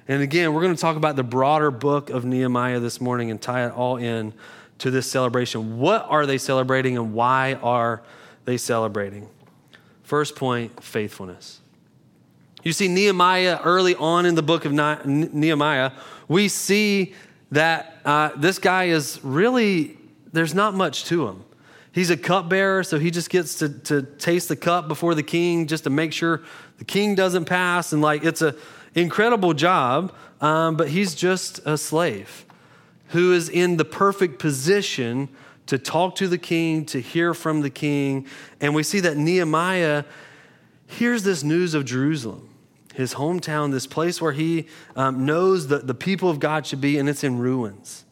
And 0.08 0.22
again, 0.22 0.54
we're 0.54 0.62
going 0.62 0.74
to 0.74 0.80
talk 0.80 0.96
about 0.96 1.16
the 1.16 1.24
broader 1.24 1.72
book 1.72 2.10
of 2.10 2.24
Nehemiah 2.24 2.78
this 2.78 3.00
morning 3.00 3.30
and 3.32 3.42
tie 3.42 3.66
it 3.66 3.72
all 3.72 3.96
in 3.96 4.32
to 4.78 4.90
this 4.90 5.10
celebration. 5.10 5.78
What 5.78 6.06
are 6.08 6.26
they 6.26 6.38
celebrating 6.38 6.96
and 6.96 7.12
why 7.12 7.54
are 7.54 8.02
they 8.44 8.56
celebrating? 8.56 9.28
First 10.04 10.36
point 10.36 10.82
faithfulness. 10.82 11.60
You 12.62 12.72
see, 12.72 12.86
Nehemiah, 12.86 13.60
early 13.64 13.96
on 13.96 14.26
in 14.26 14.36
the 14.36 14.42
book 14.42 14.64
of 14.64 14.72
Nehemiah, 14.72 15.92
we 16.28 16.48
see 16.48 17.14
that 17.50 17.98
uh, 18.04 18.30
this 18.36 18.58
guy 18.58 18.84
is 18.84 19.20
really, 19.24 19.96
there's 20.32 20.54
not 20.54 20.74
much 20.74 21.04
to 21.06 21.26
him. 21.26 21.44
He's 21.90 22.10
a 22.10 22.16
cupbearer, 22.16 22.84
so 22.84 22.98
he 22.98 23.10
just 23.10 23.30
gets 23.30 23.58
to, 23.60 23.68
to 23.68 24.02
taste 24.02 24.48
the 24.48 24.56
cup 24.56 24.86
before 24.86 25.14
the 25.14 25.22
king 25.22 25.66
just 25.66 25.84
to 25.84 25.90
make 25.90 26.12
sure 26.12 26.42
the 26.78 26.84
king 26.84 27.14
doesn't 27.14 27.46
pass. 27.46 27.92
And 27.92 28.02
like, 28.02 28.24
it's 28.24 28.42
an 28.42 28.54
incredible 28.96 29.54
job, 29.54 30.12
um, 30.40 30.76
but 30.76 30.88
he's 30.88 31.14
just 31.14 31.60
a 31.64 31.78
slave 31.78 32.44
who 33.08 33.32
is 33.32 33.48
in 33.48 33.76
the 33.76 33.84
perfect 33.84 34.38
position 34.38 35.28
to 35.66 35.78
talk 35.78 36.14
to 36.16 36.28
the 36.28 36.38
king, 36.38 36.84
to 36.86 37.00
hear 37.00 37.34
from 37.34 37.60
the 37.60 37.70
king. 37.70 38.26
And 38.60 38.74
we 38.74 38.82
see 38.82 39.00
that 39.00 39.16
Nehemiah 39.16 40.04
hears 40.86 41.22
this 41.22 41.42
news 41.42 41.74
of 41.74 41.84
Jerusalem, 41.84 42.48
his 42.94 43.14
hometown, 43.14 43.72
this 43.72 43.86
place 43.86 44.20
where 44.20 44.32
he 44.32 44.66
um, 44.94 45.26
knows 45.26 45.68
that 45.68 45.86
the 45.86 45.94
people 45.94 46.30
of 46.30 46.40
God 46.40 46.66
should 46.66 46.80
be, 46.80 46.98
and 46.98 47.08
it's 47.08 47.24
in 47.24 47.38
ruins. 47.38 48.04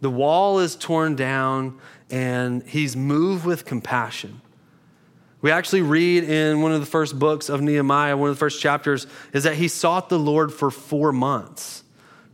The 0.00 0.10
wall 0.10 0.58
is 0.58 0.76
torn 0.76 1.16
down, 1.16 1.78
and 2.10 2.62
he's 2.62 2.96
moved 2.96 3.44
with 3.44 3.64
compassion. 3.64 4.40
We 5.42 5.50
actually 5.50 5.82
read 5.82 6.24
in 6.24 6.62
one 6.62 6.72
of 6.72 6.80
the 6.80 6.86
first 6.86 7.18
books 7.18 7.48
of 7.48 7.60
Nehemiah, 7.60 8.16
one 8.16 8.30
of 8.30 8.36
the 8.36 8.40
first 8.40 8.60
chapters, 8.60 9.06
is 9.32 9.44
that 9.44 9.54
he 9.54 9.68
sought 9.68 10.08
the 10.08 10.18
Lord 10.18 10.52
for 10.52 10.70
four 10.70 11.12
months. 11.12 11.84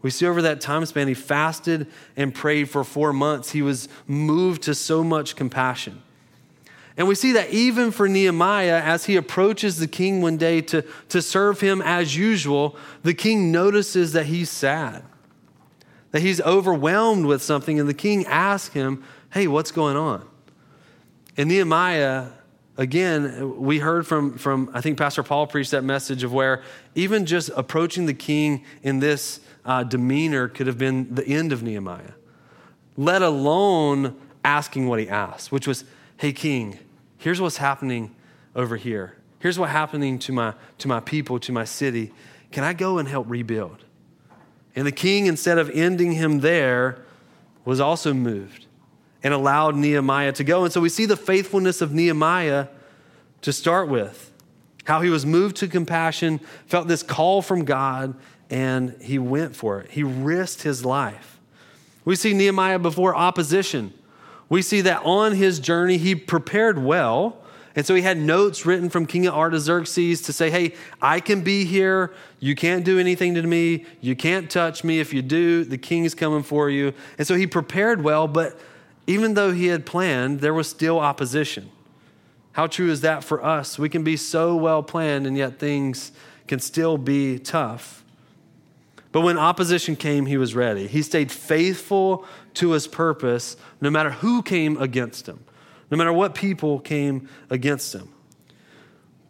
We 0.03 0.11
see 0.11 0.27
over 0.27 0.43
that 0.43 0.61
time 0.61 0.85
span, 0.87 1.09
he 1.09 1.15
fasted 1.15 1.87
and 2.17 2.35
prayed 2.35 2.69
for 2.69 2.85
four 2.85 3.13
months. 3.13 3.53
He 3.53 3.63
was 3.63 3.89
moved 4.07 4.63
to 4.63 4.75
so 4.75 5.05
much 5.05 5.37
compassion. 5.37 6.03
And 6.97 7.09
we 7.09 7.15
see 7.15 7.33
that 7.33 7.51
even 7.51 7.91
for 7.91 8.09
Nehemiah, 8.09 8.81
as 8.83 9.07
he 9.07 9.17
approaches 9.17 9.79
the 9.79 9.87
king 9.87 10.21
one 10.21 10.37
day 10.37 10.61
to, 10.63 10.83
to 11.09 11.23
serve 11.23 11.61
him 11.61 11.81
as 11.81 12.17
usual, 12.17 12.77
the 13.03 13.15
king 13.15 13.51
notices 13.51 14.13
that 14.13 14.27
he's 14.27 14.51
sad, 14.51 15.03
that 16.11 16.21
he's 16.21 16.41
overwhelmed 16.43 17.25
with 17.25 17.43
something. 17.43 17.81
And 17.81 17.89
the 17.89 17.95
king 17.95 18.27
asks 18.27 18.75
him, 18.75 19.03
Hey, 19.33 19.47
what's 19.47 19.73
going 19.73 19.97
on? 19.97 20.29
And 21.39 21.49
Nehemiah, 21.49 22.29
again, 22.77 23.61
we 23.61 23.79
heard 23.79 24.07
from, 24.07 24.39
from 24.39 24.71
I 24.73 24.81
think 24.81 24.99
Pastor 24.99 25.23
Paul 25.23 25.47
preached 25.47 25.71
that 25.73 25.85
message 25.85 26.25
of 26.25 26.33
where 26.33 26.63
even 26.95 27.27
just 27.27 27.51
approaching 27.57 28.07
the 28.07 28.15
king 28.15 28.65
in 28.83 29.01
this 29.01 29.41
uh, 29.65 29.85
demeanor 29.85 30.49
could 30.49 30.67
have 30.67 30.79
been 30.79 31.15
the 31.15 31.27
end 31.27 31.53
of 31.53 31.63
Nehemiah, 31.63 32.13
let 32.97 33.23
alone 33.23 34.17
asking 34.45 34.89
what 34.89 34.99
he 34.99 35.09
asked, 35.09 35.53
which 35.53 35.67
was, 35.67 35.85
Hey, 36.17 36.33
king, 36.33 36.79
here's 37.19 37.41
what's 37.41 37.57
happening 37.57 38.15
over 38.55 38.77
here. 38.77 39.17
Here's 39.39 39.59
what's 39.59 39.73
happening 39.73 40.19
to 40.21 40.33
my, 40.33 40.55
to 40.79 40.89
my 40.89 41.01
people, 41.01 41.39
to 41.41 41.53
my 41.53 41.65
city. 41.65 42.13
Can 42.53 42.65
I 42.65 42.75
go 42.75 42.99
and 42.99 43.09
help 43.09 43.29
rebuild? 43.29 43.85
And 44.77 44.87
the 44.87 44.93
king, 44.93 45.27
instead 45.27 45.59
of 45.59 45.69
ending 45.71 46.13
him 46.13 46.41
there, 46.41 47.05
was 47.65 47.81
also 47.81 48.15
moved 48.15 48.67
and 49.23 49.33
allowed 49.33 49.77
Nehemiah 49.77 50.33
to 50.33 50.45
go. 50.45 50.65
And 50.65 50.73
so 50.73 50.81
we 50.81 50.89
see 50.89 51.07
the 51.07 51.17
faithfulness 51.17 51.81
of 51.81 51.93
Nehemiah 51.93 52.69
to 53.43 53.53
start 53.53 53.89
with, 53.89 54.33
how 54.85 55.01
he 55.01 55.11
was 55.11 55.25
moved 55.27 55.57
to 55.57 55.69
compassion, 55.69 56.41
felt 56.67 56.89
this 56.89 57.03
call 57.03 57.43
from 57.43 57.65
God, 57.65 58.15
and 58.51 58.97
he 59.01 59.19
went 59.19 59.57
for 59.57 59.81
it. 59.81 59.91
He 59.91 60.03
risked 60.03 60.63
his 60.63 60.85
life. 60.85 61.41
We 62.05 62.17
see 62.17 62.35
Nehemiah 62.35 62.79
before 62.79 63.15
opposition. 63.15 63.93
We 64.49 64.61
see 64.61 64.81
that 64.83 65.03
on 65.05 65.33
his 65.33 65.61
journey, 65.61 65.99
he 65.99 66.15
prepared 66.15 66.79
well. 66.79 67.39
And 67.75 67.87
so 67.87 67.95
he 67.95 68.03
had 68.03 68.19
notes 68.19 68.67
written 68.67 68.91
from 68.91 69.07
King 69.07 69.27
Artaxerxes 69.27 70.21
to 70.23 70.33
say, 70.33 70.51
hey, 70.51 70.75
I 71.01 71.21
can 71.21 71.41
be 71.41 71.65
here. 71.65 72.13
You 72.39 72.55
can't 72.55 72.85
do 72.85 72.99
anything 72.99 73.35
to 73.37 73.43
me. 73.43 73.87
You 74.03 74.15
can't 74.15 74.51
touch 74.51 74.85
me. 74.85 75.01
If 75.01 75.15
you 75.15 75.23
do, 75.23 75.65
the 75.65 75.79
king 75.79 76.05
is 76.05 76.15
coming 76.15 76.43
for 76.43 76.69
you. 76.69 76.93
And 77.17 77.27
so 77.27 77.35
he 77.35 77.47
prepared 77.47 78.03
well, 78.03 78.29
but 78.29 78.61
even 79.07 79.35
though 79.35 79.53
he 79.53 79.67
had 79.67 79.85
planned, 79.85 80.41
there 80.41 80.55
was 80.55 80.69
still 80.69 80.99
opposition. 80.99 81.71
How 82.53 82.67
true 82.67 82.91
is 82.91 83.01
that 83.01 83.25
for 83.25 83.45
us? 83.45 83.79
We 83.79 83.89
can 83.89 84.05
be 84.05 84.17
so 84.17 84.55
well 84.55 84.83
planned, 84.83 85.27
and 85.27 85.37
yet 85.37 85.59
things 85.59 86.13
can 86.47 86.61
still 86.61 86.99
be 86.99 87.39
tough. 87.39 88.05
But 89.11 89.21
when 89.21 89.39
opposition 89.39 89.97
came, 89.97 90.27
he 90.27 90.39
was 90.39 90.55
ready. 90.55 90.87
He 90.87 91.03
stayed 91.03 91.31
faithful 91.31 92.25
to 92.55 92.71
his 92.73 92.87
purpose 92.87 93.57
no 93.81 93.91
matter 93.91 94.11
who 94.11 94.43
came 94.43 94.77
against 94.79 95.29
him, 95.29 95.45
no 95.91 95.97
matter 95.97 96.13
what 96.13 96.35
people 96.35 96.79
came 96.81 97.29
against 97.51 97.95
him. 97.95 98.09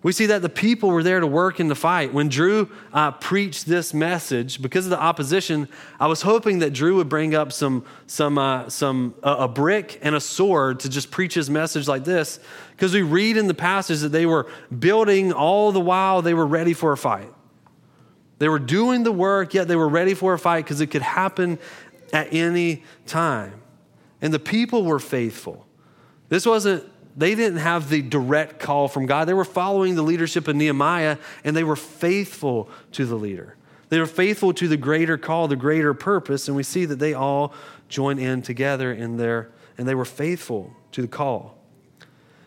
We 0.02 0.10
see 0.10 0.26
that 0.26 0.42
the 0.42 0.48
people 0.48 0.90
were 0.90 1.04
there 1.04 1.20
to 1.20 1.26
work 1.26 1.60
in 1.60 1.68
the 1.68 1.76
fight. 1.76 2.12
When 2.12 2.28
Drew 2.28 2.68
uh, 2.92 3.12
preached 3.12 3.66
this 3.66 3.94
message, 3.94 4.60
because 4.60 4.84
of 4.84 4.90
the 4.90 5.00
opposition, 5.00 5.68
I 6.00 6.08
was 6.08 6.22
hoping 6.22 6.58
that 6.58 6.72
Drew 6.72 6.96
would 6.96 7.08
bring 7.08 7.36
up 7.36 7.52
some, 7.52 7.84
some, 8.08 8.36
uh, 8.36 8.68
some 8.68 9.14
uh, 9.22 9.36
a 9.38 9.48
brick 9.48 10.00
and 10.02 10.16
a 10.16 10.20
sword 10.20 10.80
to 10.80 10.88
just 10.88 11.12
preach 11.12 11.34
his 11.34 11.48
message 11.48 11.86
like 11.86 12.02
this. 12.02 12.40
Because 12.72 12.92
we 12.92 13.02
read 13.02 13.36
in 13.36 13.46
the 13.46 13.54
passage 13.54 14.00
that 14.00 14.08
they 14.08 14.26
were 14.26 14.48
building 14.76 15.32
all 15.32 15.70
the 15.70 15.80
while 15.80 16.20
they 16.20 16.34
were 16.34 16.46
ready 16.46 16.74
for 16.74 16.90
a 16.90 16.96
fight. 16.96 17.32
They 18.38 18.48
were 18.48 18.58
doing 18.58 19.04
the 19.04 19.12
work, 19.12 19.54
yet 19.54 19.68
they 19.68 19.76
were 19.76 19.88
ready 19.88 20.14
for 20.14 20.32
a 20.32 20.38
fight 20.38 20.64
because 20.64 20.80
it 20.80 20.88
could 20.88 21.02
happen 21.02 21.60
at 22.12 22.32
any 22.32 22.82
time. 23.06 23.62
And 24.20 24.34
the 24.34 24.40
people 24.40 24.84
were 24.84 24.98
faithful. 24.98 25.64
This 26.28 26.44
wasn't, 26.44 26.82
they 27.16 27.34
didn't 27.34 27.58
have 27.58 27.88
the 27.88 28.02
direct 28.02 28.58
call 28.58 28.88
from 28.88 29.06
God. 29.06 29.26
They 29.26 29.34
were 29.34 29.44
following 29.44 29.94
the 29.94 30.02
leadership 30.02 30.48
of 30.48 30.56
Nehemiah, 30.56 31.18
and 31.44 31.56
they 31.56 31.64
were 31.64 31.76
faithful 31.76 32.70
to 32.92 33.04
the 33.04 33.16
leader. 33.16 33.56
They 33.90 33.98
were 33.98 34.06
faithful 34.06 34.54
to 34.54 34.68
the 34.68 34.78
greater 34.78 35.18
call, 35.18 35.48
the 35.48 35.56
greater 35.56 35.92
purpose, 35.92 36.48
and 36.48 36.56
we 36.56 36.62
see 36.62 36.86
that 36.86 36.98
they 36.98 37.12
all 37.12 37.52
joined 37.90 38.20
in 38.20 38.40
together 38.40 38.90
in 38.90 39.18
their, 39.18 39.50
and 39.76 39.86
they 39.86 39.94
were 39.94 40.06
faithful 40.06 40.74
to 40.92 41.02
the 41.02 41.08
call. 41.08 41.58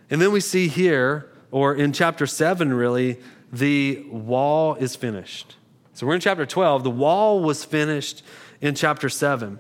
And 0.09 0.19
then 0.19 0.31
we 0.31 0.39
see 0.39 0.67
here, 0.67 1.29
or 1.51 1.75
in 1.75 1.93
chapter 1.93 2.25
7, 2.25 2.73
really, 2.73 3.19
the 3.51 4.03
wall 4.09 4.75
is 4.75 4.95
finished. 4.95 5.55
So 5.93 6.07
we're 6.07 6.15
in 6.15 6.21
chapter 6.21 6.45
12. 6.45 6.83
The 6.83 6.89
wall 6.89 7.39
was 7.39 7.63
finished 7.63 8.23
in 8.59 8.75
chapter 8.75 9.07
7. 9.07 9.59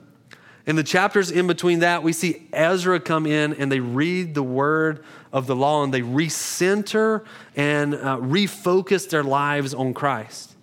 In 0.65 0.75
the 0.75 0.83
chapters 0.83 1.29
in 1.29 1.45
between 1.45 1.79
that, 1.79 2.01
we 2.01 2.11
see 2.11 2.47
Ezra 2.51 2.99
come 2.99 3.27
in 3.27 3.53
and 3.53 3.71
they 3.71 3.79
read 3.79 4.33
the 4.33 4.43
word 4.43 5.03
of 5.31 5.45
the 5.45 5.55
law 5.55 5.83
and 5.83 5.93
they 5.93 6.01
recenter 6.01 7.23
and 7.55 7.93
uh, 7.93 8.17
refocus 8.17 9.07
their 9.07 9.23
lives 9.23 9.73
on 9.73 9.93
Christ. 9.93 10.55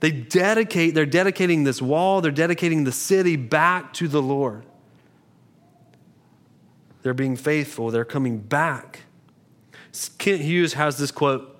They 0.00 0.10
dedicate, 0.10 0.94
they're 0.94 1.06
dedicating 1.06 1.64
this 1.64 1.80
wall, 1.80 2.20
they're 2.20 2.30
dedicating 2.30 2.84
the 2.84 2.92
city 2.92 3.36
back 3.36 3.92
to 3.94 4.08
the 4.08 4.22
Lord. 4.22 4.64
They're 7.02 7.14
being 7.14 7.36
faithful, 7.36 7.90
they're 7.90 8.04
coming 8.04 8.38
back. 8.38 9.00
Kent 10.18 10.42
Hughes 10.42 10.74
has 10.74 10.98
this 10.98 11.10
quote. 11.10 11.56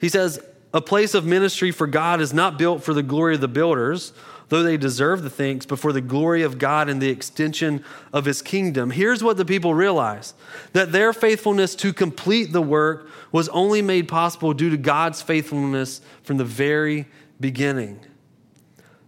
He 0.00 0.08
says, 0.08 0.40
a 0.74 0.80
place 0.80 1.14
of 1.14 1.24
ministry 1.24 1.70
for 1.70 1.86
God 1.86 2.20
is 2.20 2.32
not 2.32 2.58
built 2.58 2.82
for 2.82 2.94
the 2.94 3.02
glory 3.02 3.34
of 3.34 3.40
the 3.40 3.48
builders, 3.48 4.12
though 4.52 4.62
they 4.62 4.76
deserve 4.76 5.22
the 5.22 5.30
thanks, 5.30 5.64
but 5.64 5.78
for 5.78 5.94
the 5.94 6.00
glory 6.02 6.42
of 6.42 6.58
God 6.58 6.90
and 6.90 7.00
the 7.00 7.08
extension 7.08 7.82
of 8.12 8.26
his 8.26 8.42
kingdom. 8.42 8.90
Here's 8.90 9.24
what 9.24 9.38
the 9.38 9.46
people 9.46 9.72
realized 9.72 10.34
that 10.74 10.92
their 10.92 11.14
faithfulness 11.14 11.74
to 11.76 11.94
complete 11.94 12.52
the 12.52 12.60
work 12.60 13.08
was 13.32 13.48
only 13.48 13.80
made 13.80 14.08
possible 14.08 14.52
due 14.52 14.68
to 14.68 14.76
God's 14.76 15.22
faithfulness 15.22 16.02
from 16.22 16.36
the 16.36 16.44
very 16.44 17.06
beginning. 17.40 18.00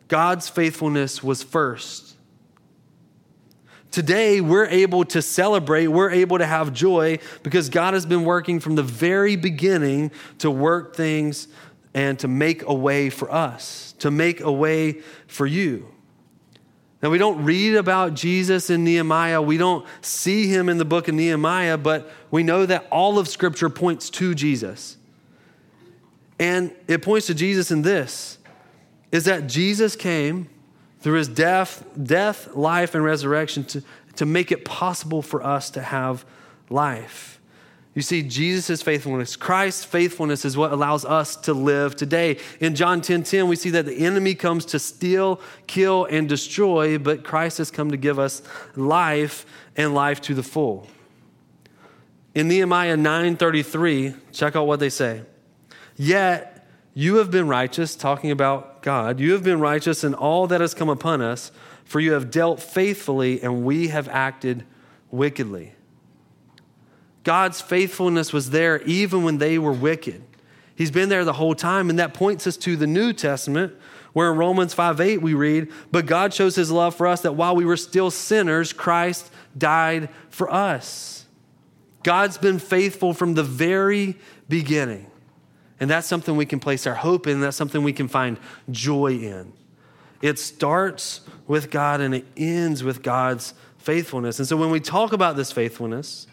God's 0.08 0.48
faithfulness 0.48 1.22
was 1.22 1.42
first. 1.42 2.16
Today, 3.90 4.40
we're 4.40 4.64
able 4.64 5.04
to 5.04 5.20
celebrate, 5.20 5.88
we're 5.88 6.10
able 6.10 6.38
to 6.38 6.46
have 6.46 6.72
joy 6.72 7.18
because 7.42 7.68
God 7.68 7.92
has 7.92 8.06
been 8.06 8.24
working 8.24 8.60
from 8.60 8.76
the 8.76 8.82
very 8.82 9.36
beginning 9.36 10.10
to 10.38 10.50
work 10.50 10.96
things 10.96 11.48
and 11.94 12.18
to 12.18 12.28
make 12.28 12.62
a 12.64 12.74
way 12.74 13.08
for 13.08 13.30
us, 13.30 13.94
to 14.00 14.10
make 14.10 14.40
a 14.40 14.52
way 14.52 15.00
for 15.26 15.46
you. 15.46 15.88
Now, 17.02 17.10
we 17.10 17.18
don't 17.18 17.44
read 17.44 17.76
about 17.76 18.14
Jesus 18.14 18.70
in 18.70 18.82
Nehemiah. 18.82 19.40
We 19.40 19.58
don't 19.58 19.86
see 20.00 20.46
him 20.46 20.68
in 20.68 20.78
the 20.78 20.84
book 20.84 21.06
of 21.06 21.14
Nehemiah, 21.14 21.76
but 21.76 22.10
we 22.30 22.42
know 22.42 22.66
that 22.66 22.86
all 22.90 23.18
of 23.18 23.28
Scripture 23.28 23.68
points 23.68 24.08
to 24.10 24.34
Jesus. 24.34 24.96
And 26.38 26.74
it 26.88 27.02
points 27.02 27.26
to 27.28 27.34
Jesus 27.34 27.70
in 27.70 27.82
this 27.82 28.38
is 29.12 29.26
that 29.26 29.46
Jesus 29.46 29.94
came 29.94 30.48
through 31.00 31.18
his 31.18 31.28
death, 31.28 31.84
death, 32.02 32.56
life, 32.56 32.94
and 32.94 33.04
resurrection 33.04 33.64
to, 33.64 33.82
to 34.16 34.26
make 34.26 34.50
it 34.50 34.64
possible 34.64 35.22
for 35.22 35.44
us 35.44 35.70
to 35.70 35.82
have 35.82 36.24
life. 36.70 37.33
You 37.94 38.02
see, 38.02 38.22
Jesus' 38.22 38.82
faithfulness, 38.82 39.36
Christ's 39.36 39.84
faithfulness 39.84 40.44
is 40.44 40.56
what 40.56 40.72
allows 40.72 41.04
us 41.04 41.36
to 41.36 41.54
live 41.54 41.94
today. 41.94 42.38
In 42.58 42.74
John 42.74 43.00
10 43.00 43.22
10, 43.22 43.46
we 43.46 43.54
see 43.54 43.70
that 43.70 43.86
the 43.86 44.04
enemy 44.04 44.34
comes 44.34 44.64
to 44.66 44.80
steal, 44.80 45.40
kill, 45.68 46.04
and 46.06 46.28
destroy, 46.28 46.98
but 46.98 47.22
Christ 47.22 47.58
has 47.58 47.70
come 47.70 47.92
to 47.92 47.96
give 47.96 48.18
us 48.18 48.42
life 48.74 49.46
and 49.76 49.94
life 49.94 50.20
to 50.22 50.34
the 50.34 50.42
full. 50.42 50.88
In 52.34 52.48
Nehemiah 52.48 52.96
9:33, 52.96 54.14
check 54.32 54.56
out 54.56 54.66
what 54.66 54.80
they 54.80 54.90
say. 54.90 55.22
Yet 55.96 56.66
you 56.94 57.16
have 57.16 57.30
been 57.30 57.46
righteous, 57.46 57.94
talking 57.94 58.32
about 58.32 58.82
God, 58.82 59.20
you 59.20 59.32
have 59.32 59.44
been 59.44 59.60
righteous 59.60 60.02
in 60.02 60.14
all 60.14 60.48
that 60.48 60.60
has 60.60 60.74
come 60.74 60.88
upon 60.88 61.22
us, 61.22 61.52
for 61.84 62.00
you 62.00 62.12
have 62.12 62.32
dealt 62.32 62.60
faithfully, 62.60 63.40
and 63.40 63.64
we 63.64 63.88
have 63.88 64.08
acted 64.08 64.64
wickedly. 65.12 65.74
God's 67.24 67.60
faithfulness 67.60 68.32
was 68.32 68.50
there 68.50 68.82
even 68.82 69.24
when 69.24 69.38
they 69.38 69.58
were 69.58 69.72
wicked. 69.72 70.22
He's 70.76 70.90
been 70.90 71.08
there 71.08 71.24
the 71.24 71.32
whole 71.32 71.54
time, 71.54 71.88
and 71.88 71.98
that 71.98 72.14
points 72.14 72.46
us 72.46 72.56
to 72.58 72.76
the 72.76 72.86
New 72.86 73.12
Testament, 73.12 73.74
where 74.12 74.30
in 74.30 74.38
Romans 74.38 74.74
5 74.74 75.00
8 75.00 75.22
we 75.22 75.34
read, 75.34 75.72
But 75.90 76.06
God 76.06 76.34
shows 76.34 76.54
his 76.54 76.70
love 76.70 76.94
for 76.94 77.06
us 77.06 77.22
that 77.22 77.32
while 77.32 77.56
we 77.56 77.64
were 77.64 77.76
still 77.76 78.10
sinners, 78.10 78.72
Christ 78.72 79.30
died 79.56 80.08
for 80.30 80.52
us. 80.52 81.26
God's 82.02 82.38
been 82.38 82.58
faithful 82.58 83.14
from 83.14 83.34
the 83.34 83.42
very 83.42 84.16
beginning. 84.48 85.10
And 85.80 85.90
that's 85.90 86.06
something 86.06 86.36
we 86.36 86.46
can 86.46 86.60
place 86.60 86.86
our 86.86 86.94
hope 86.94 87.26
in, 87.26 87.40
that's 87.40 87.56
something 87.56 87.82
we 87.82 87.92
can 87.92 88.08
find 88.08 88.38
joy 88.70 89.12
in. 89.12 89.52
It 90.22 90.38
starts 90.38 91.20
with 91.46 91.70
God 91.70 92.00
and 92.00 92.14
it 92.14 92.24
ends 92.36 92.82
with 92.82 93.02
God's 93.02 93.54
faithfulness. 93.78 94.38
And 94.38 94.48
so 94.48 94.56
when 94.56 94.70
we 94.70 94.80
talk 94.80 95.12
about 95.12 95.36
this 95.36 95.52
faithfulness, 95.52 96.26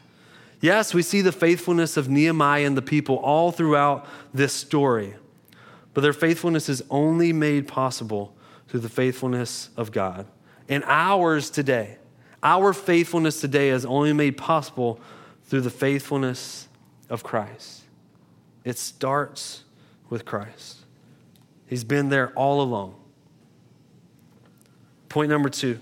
yes, 0.61 0.93
we 0.93 1.01
see 1.01 1.21
the 1.21 1.31
faithfulness 1.31 1.97
of 1.97 2.07
Nehemiah 2.07 2.65
and 2.65 2.77
the 2.77 2.81
people 2.81 3.17
all 3.17 3.51
throughout 3.51 4.07
this 4.33 4.53
story. 4.53 5.15
But 5.93 6.01
their 6.01 6.13
faithfulness 6.13 6.69
is 6.69 6.81
only 6.89 7.33
made 7.33 7.67
possible 7.67 8.33
through 8.67 8.79
the 8.79 8.89
faithfulness 8.89 9.69
of 9.75 9.91
God. 9.91 10.25
And 10.69 10.83
ours 10.85 11.49
today, 11.49 11.97
our 12.41 12.71
faithfulness 12.71 13.41
today 13.41 13.69
is 13.69 13.85
only 13.85 14.13
made 14.13 14.37
possible 14.37 14.99
through 15.45 15.61
the 15.61 15.69
faithfulness 15.69 16.69
of 17.09 17.23
Christ. 17.23 17.81
It 18.63 18.77
starts 18.77 19.63
with 20.09 20.23
Christ. 20.23 20.77
He's 21.67 21.83
been 21.83 22.09
there 22.09 22.31
all 22.35 22.61
along. 22.61 22.95
Point 25.09 25.29
number 25.29 25.49
two 25.49 25.79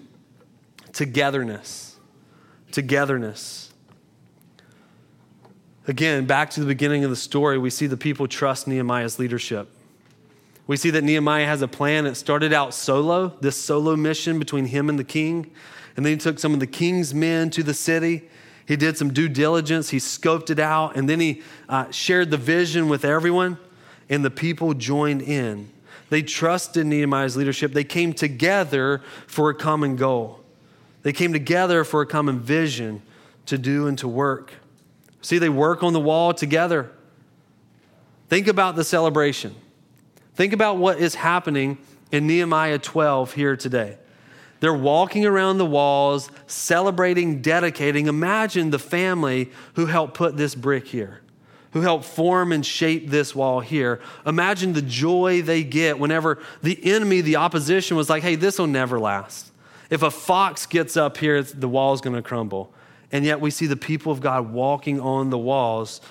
togetherness. 0.92 1.98
Togetherness. 2.72 3.69
Again, 5.90 6.26
back 6.26 6.52
to 6.52 6.60
the 6.60 6.68
beginning 6.68 7.04
of 7.04 7.10
the 7.10 7.16
story, 7.16 7.58
we 7.58 7.72
see 7.72 7.88
the 7.88 7.98
people 7.98 8.28
trust 8.28 8.68
Nehemiah's 8.68 9.18
leadership. 9.18 9.68
We 10.68 10.78
see 10.78 10.92
that 10.92 11.04
Nehemiah 11.04 11.48
has 11.48 11.64
a 11.64 11.68
plan. 11.68 12.06
It 12.06 12.14
started 12.14 12.54
out 12.54 12.76
solo, 12.76 13.30
this 13.42 13.58
solo 13.58 13.96
mission 13.96 14.38
between 14.38 14.66
him 14.66 14.88
and 14.88 15.00
the 15.00 15.04
king. 15.04 15.50
And 15.98 16.06
then 16.06 16.14
he 16.14 16.18
took 16.18 16.38
some 16.38 16.54
of 16.54 16.60
the 16.60 16.68
king's 16.68 17.16
men 17.16 17.50
to 17.50 17.64
the 17.64 17.74
city. 17.74 18.30
He 18.68 18.76
did 18.76 19.00
some 19.00 19.12
due 19.12 19.28
diligence. 19.28 19.90
He 19.90 19.98
scoped 19.98 20.52
it 20.52 20.60
out. 20.60 20.96
And 20.96 21.10
then 21.10 21.20
he 21.20 21.42
uh, 21.68 21.90
shared 21.90 22.30
the 22.30 22.38
vision 22.38 22.88
with 22.88 23.04
everyone. 23.04 23.58
And 24.10 24.24
the 24.24 24.30
people 24.30 24.76
joined 24.76 25.24
in. 25.24 25.72
They 26.12 26.22
trusted 26.22 26.86
Nehemiah's 26.86 27.36
leadership. 27.36 27.74
They 27.74 27.84
came 27.84 28.14
together 28.14 29.02
for 29.26 29.50
a 29.50 29.56
common 29.56 29.96
goal. 29.96 30.42
They 31.02 31.14
came 31.14 31.34
together 31.34 31.84
for 31.84 32.04
a 32.04 32.06
common 32.06 32.40
vision 32.40 33.02
to 33.48 33.58
do 33.58 33.88
and 33.88 33.98
to 33.98 34.08
work. 34.08 34.54
See, 35.22 35.38
they 35.38 35.50
work 35.50 35.84
on 35.84 35.94
the 35.94 36.00
wall 36.00 36.34
together. 36.34 36.92
Think 38.30 38.48
about 38.48 38.76
the 38.76 38.84
celebration. 38.84 39.56
Think 40.36 40.54
about 40.54 40.78
what 40.78 41.00
is 41.00 41.16
happening 41.16 41.78
in 42.12 42.28
Nehemiah 42.28 42.80
12 42.80 43.34
here 43.34 43.56
today. 43.56 43.98
They're 44.60 44.74
walking 44.74 45.26
around 45.26 45.58
the 45.58 45.66
walls, 45.66 46.30
celebrating, 46.48 47.42
dedicating. 47.42 48.08
Imagine 48.08 48.72
the 48.72 48.80
family 48.80 49.52
who 49.76 49.86
helped 49.86 50.16
put 50.16 50.38
this 50.38 50.54
brick 50.54 50.88
here, 50.88 51.22
who 51.72 51.82
helped 51.82 52.06
form 52.06 52.52
and 52.52 52.66
shape 52.66 53.10
this 53.10 53.34
wall 53.34 53.62
here. 53.62 54.02
Imagine 54.26 54.74
the 54.74 54.82
joy 54.82 55.42
they 55.42 55.64
get 55.64 55.98
whenever 55.98 56.40
the 56.62 56.80
enemy, 56.92 57.22
the 57.22 57.38
opposition, 57.38 57.96
was 57.96 58.10
like, 58.10 58.22
hey, 58.22 58.36
this 58.36 58.60
will 58.60 58.68
never 58.68 59.00
last. 59.00 59.52
If 59.90 60.04
a 60.04 60.12
fox 60.12 60.66
gets 60.66 60.98
up 60.98 61.18
here, 61.18 61.42
the 61.42 61.70
wall's 61.70 62.02
going 62.02 62.16
to 62.16 62.22
crumble. 62.22 62.74
And 63.12 63.26
yet 63.26 63.42
we 63.42 63.52
see 63.52 63.66
the 63.66 63.76
people 63.76 64.12
of 64.12 64.22
God 64.22 64.52
walking 64.52 65.00
on 65.00 65.30
the 65.30 65.38
walls 65.38 66.02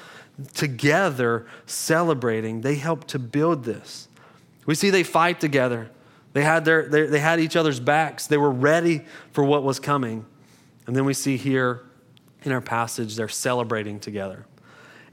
together, 0.54 1.46
celebrating. 1.66 2.60
They 2.60 2.76
helped 2.76 3.08
to 3.08 3.18
build 3.18 3.64
this. 3.64 4.08
We 4.66 4.74
see 4.74 4.90
they 4.90 5.02
fight 5.02 5.40
together. 5.40 5.90
They 6.32 6.42
had, 6.42 6.64
their, 6.64 6.88
they, 6.88 7.06
they 7.06 7.18
had 7.20 7.40
each 7.40 7.56
other's 7.56 7.80
backs. 7.80 8.26
They 8.26 8.36
were 8.36 8.50
ready 8.50 9.04
for 9.32 9.42
what 9.42 9.62
was 9.62 9.80
coming. 9.80 10.26
And 10.86 10.94
then 10.94 11.04
we 11.04 11.14
see 11.14 11.36
here 11.36 11.82
in 12.42 12.52
our 12.52 12.60
passage, 12.60 13.16
they're 13.16 13.28
celebrating 13.28 13.98
together. 13.98 14.46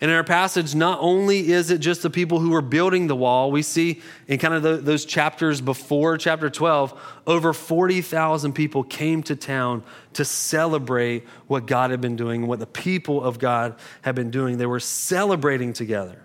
And 0.01 0.11
in 0.11 0.17
our 0.17 0.25
passage, 0.25 0.75
not 0.75 0.99
only 1.01 1.51
is 1.51 1.71
it 1.71 1.77
just 1.77 2.01
the 2.01 2.09
people 2.09 2.39
who 2.39 2.49
were 2.49 2.61
building 2.61 3.07
the 3.07 3.15
wall, 3.15 3.49
we 3.49 3.61
see 3.61 4.01
in 4.27 4.39
kind 4.39 4.53
of 4.53 4.61
the, 4.61 4.77
those 4.77 5.05
chapters 5.05 5.61
before 5.61 6.17
chapter 6.17 6.49
12, 6.49 6.99
over 7.25 7.53
40,000 7.53 8.53
people 8.53 8.83
came 8.83 9.23
to 9.23 9.35
town 9.37 9.83
to 10.13 10.25
celebrate 10.25 11.25
what 11.47 11.65
God 11.65 11.91
had 11.91 12.01
been 12.01 12.17
doing 12.17 12.45
what 12.45 12.59
the 12.59 12.67
people 12.67 13.23
of 13.23 13.39
God 13.39 13.75
had 14.01 14.15
been 14.15 14.31
doing. 14.31 14.57
They 14.57 14.65
were 14.65 14.81
celebrating 14.81 15.71
together. 15.71 16.21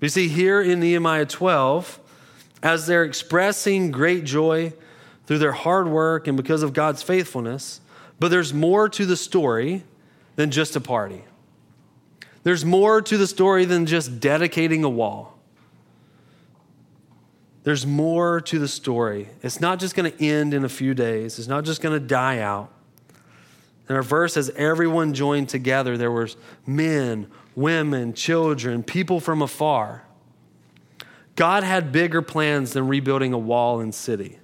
You 0.00 0.08
see, 0.08 0.28
here 0.28 0.60
in 0.60 0.80
Nehemiah 0.80 1.26
12, 1.26 1.98
as 2.62 2.86
they're 2.86 3.04
expressing 3.04 3.90
great 3.90 4.24
joy 4.24 4.74
through 5.26 5.38
their 5.38 5.52
hard 5.52 5.88
work 5.88 6.26
and 6.26 6.36
because 6.36 6.62
of 6.62 6.72
God's 6.72 7.02
faithfulness, 7.02 7.80
but 8.20 8.28
there's 8.28 8.52
more 8.52 8.88
to 8.90 9.06
the 9.06 9.16
story 9.16 9.84
than 10.36 10.50
just 10.50 10.76
a 10.76 10.80
party. 10.80 11.24
There's 12.42 12.64
more 12.64 13.00
to 13.02 13.16
the 13.16 13.26
story 13.26 13.64
than 13.64 13.86
just 13.86 14.20
dedicating 14.20 14.84
a 14.84 14.88
wall. 14.88 15.38
There's 17.64 17.86
more 17.86 18.40
to 18.40 18.58
the 18.58 18.66
story. 18.66 19.28
It's 19.42 19.60
not 19.60 19.78
just 19.78 19.94
going 19.94 20.10
to 20.10 20.24
end 20.24 20.52
in 20.52 20.64
a 20.64 20.68
few 20.68 20.94
days, 20.94 21.38
it's 21.38 21.48
not 21.48 21.64
just 21.64 21.80
going 21.80 21.98
to 21.98 22.04
die 22.04 22.40
out. 22.40 22.72
And 23.88 23.96
our 23.96 24.02
verse 24.02 24.34
says, 24.34 24.50
everyone 24.56 25.12
joined 25.12 25.48
together. 25.48 25.98
There 25.98 26.10
was 26.10 26.36
men, 26.66 27.26
women, 27.54 28.14
children, 28.14 28.82
people 28.82 29.20
from 29.20 29.42
afar. 29.42 30.04
God 31.36 31.62
had 31.62 31.92
bigger 31.92 32.22
plans 32.22 32.72
than 32.72 32.88
rebuilding 32.88 33.32
a 33.32 33.38
wall 33.38 33.80
and 33.80 33.94
city. 33.94 34.38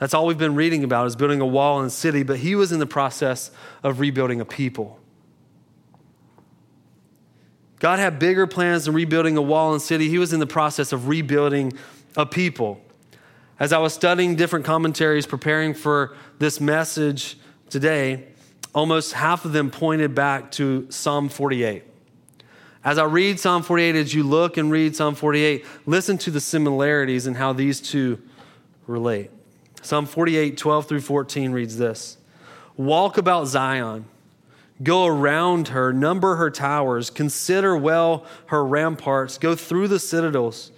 That's 0.00 0.14
all 0.14 0.26
we've 0.26 0.38
been 0.38 0.54
reading 0.54 0.84
about 0.84 1.06
is 1.06 1.16
building 1.16 1.40
a 1.40 1.46
wall 1.46 1.80
and 1.80 1.90
city, 1.90 2.22
but 2.22 2.38
he 2.38 2.54
was 2.54 2.72
in 2.72 2.78
the 2.78 2.86
process 2.86 3.50
of 3.82 4.00
rebuilding 4.00 4.40
a 4.40 4.44
people. 4.44 4.98
God 7.78 7.98
had 7.98 8.18
bigger 8.18 8.46
plans 8.46 8.86
than 8.86 8.94
rebuilding 8.94 9.36
a 9.36 9.42
wall 9.42 9.72
and 9.72 9.82
city. 9.82 10.08
He 10.08 10.18
was 10.18 10.32
in 10.32 10.40
the 10.40 10.46
process 10.46 10.92
of 10.92 11.08
rebuilding 11.08 11.74
a 12.16 12.24
people. 12.24 12.80
As 13.58 13.72
I 13.72 13.78
was 13.78 13.92
studying 13.94 14.36
different 14.36 14.64
commentaries 14.64 15.26
preparing 15.26 15.74
for 15.74 16.14
this 16.38 16.60
message 16.60 17.38
today, 17.70 18.28
almost 18.74 19.12
half 19.12 19.44
of 19.44 19.52
them 19.52 19.70
pointed 19.70 20.14
back 20.14 20.50
to 20.52 20.86
Psalm 20.90 21.28
48. 21.28 21.82
As 22.84 22.98
I 22.98 23.04
read 23.04 23.40
Psalm 23.40 23.62
48, 23.62 23.96
as 23.96 24.14
you 24.14 24.22
look 24.22 24.56
and 24.58 24.70
read 24.70 24.94
Psalm 24.94 25.14
48, 25.14 25.64
listen 25.86 26.18
to 26.18 26.30
the 26.30 26.40
similarities 26.40 27.26
and 27.26 27.36
how 27.36 27.52
these 27.52 27.80
two 27.80 28.20
relate. 28.86 29.30
Psalm 29.82 30.06
48, 30.06 30.56
12 30.56 30.86
through 30.86 31.00
14 31.00 31.52
reads 31.52 31.76
this 31.78 32.16
Walk 32.76 33.18
about 33.18 33.46
Zion, 33.46 34.04
go 34.82 35.06
around 35.06 35.68
her, 35.68 35.92
number 35.92 36.36
her 36.36 36.50
towers, 36.50 37.10
consider 37.10 37.76
well 37.76 38.26
her 38.46 38.64
ramparts, 38.64 39.38
go 39.38 39.54
through 39.54 39.88
the 39.88 39.98
citadels, 39.98 40.70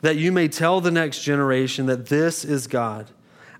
that 0.00 0.16
you 0.16 0.32
may 0.32 0.48
tell 0.48 0.80
the 0.80 0.90
next 0.90 1.22
generation 1.22 1.86
that 1.86 2.06
this 2.06 2.44
is 2.44 2.66
God, 2.66 3.10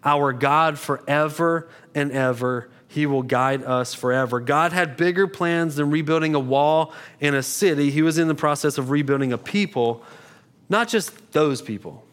our 0.04 0.32
God 0.32 0.78
forever 0.78 1.68
and 1.94 2.12
ever 2.12 2.70
he 2.94 3.06
will 3.06 3.24
guide 3.24 3.64
us 3.64 3.92
forever. 3.92 4.38
God 4.38 4.72
had 4.72 4.96
bigger 4.96 5.26
plans 5.26 5.74
than 5.74 5.90
rebuilding 5.90 6.36
a 6.36 6.38
wall 6.38 6.94
in 7.18 7.34
a 7.34 7.42
city. 7.42 7.90
He 7.90 8.02
was 8.02 8.18
in 8.18 8.28
the 8.28 8.36
process 8.36 8.78
of 8.78 8.90
rebuilding 8.90 9.32
a 9.32 9.38
people, 9.38 10.04
not 10.68 10.88
just 10.88 11.32
those 11.32 11.60
people, 11.60 12.04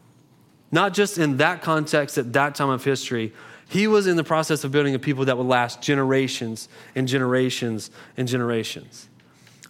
not 0.72 0.92
just 0.92 1.18
in 1.18 1.36
that 1.36 1.62
context 1.62 2.18
at 2.18 2.32
that 2.32 2.56
time 2.56 2.68
of 2.68 2.82
history. 2.82 3.32
He 3.72 3.86
was 3.86 4.06
in 4.06 4.16
the 4.16 4.24
process 4.24 4.64
of 4.64 4.70
building 4.70 4.94
a 4.94 4.98
people 4.98 5.24
that 5.24 5.38
would 5.38 5.46
last 5.46 5.80
generations 5.80 6.68
and 6.94 7.08
generations 7.08 7.90
and 8.18 8.28
generations. 8.28 9.08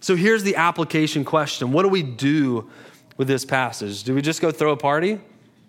So 0.01 0.17
here's 0.17 0.43
the 0.43 0.57
application 0.57 1.23
question 1.23 1.71
What 1.71 1.83
do 1.83 1.87
we 1.87 2.03
do 2.03 2.69
with 3.15 3.29
this 3.29 3.45
passage? 3.45 4.03
Do 4.03 4.13
we 4.13 4.21
just 4.21 4.41
go 4.41 4.51
throw 4.51 4.73
a 4.73 4.77
party? 4.77 5.21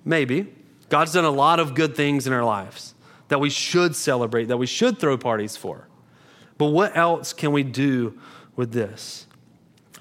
Maybe. 0.04 0.52
God's 0.88 1.12
done 1.12 1.24
a 1.24 1.30
lot 1.30 1.60
of 1.60 1.76
good 1.76 1.94
things 1.94 2.26
in 2.26 2.32
our 2.32 2.42
lives 2.42 2.94
that 3.28 3.38
we 3.38 3.50
should 3.50 3.94
celebrate, 3.94 4.46
that 4.46 4.56
we 4.56 4.66
should 4.66 4.98
throw 4.98 5.16
parties 5.16 5.56
for. 5.56 5.86
But 6.58 6.66
what 6.66 6.96
else 6.96 7.32
can 7.32 7.52
we 7.52 7.62
do 7.62 8.18
with 8.56 8.72
this? 8.72 9.28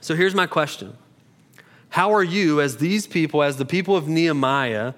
So 0.01 0.15
here's 0.15 0.33
my 0.33 0.47
question 0.47 0.97
How 1.89 2.11
are 2.11 2.23
you, 2.23 2.61
as 2.61 2.77
these 2.77 3.05
people, 3.05 3.43
as 3.43 3.57
the 3.57 3.65
people 3.65 3.95
of 3.95 4.07
Nehemiah, 4.07 4.95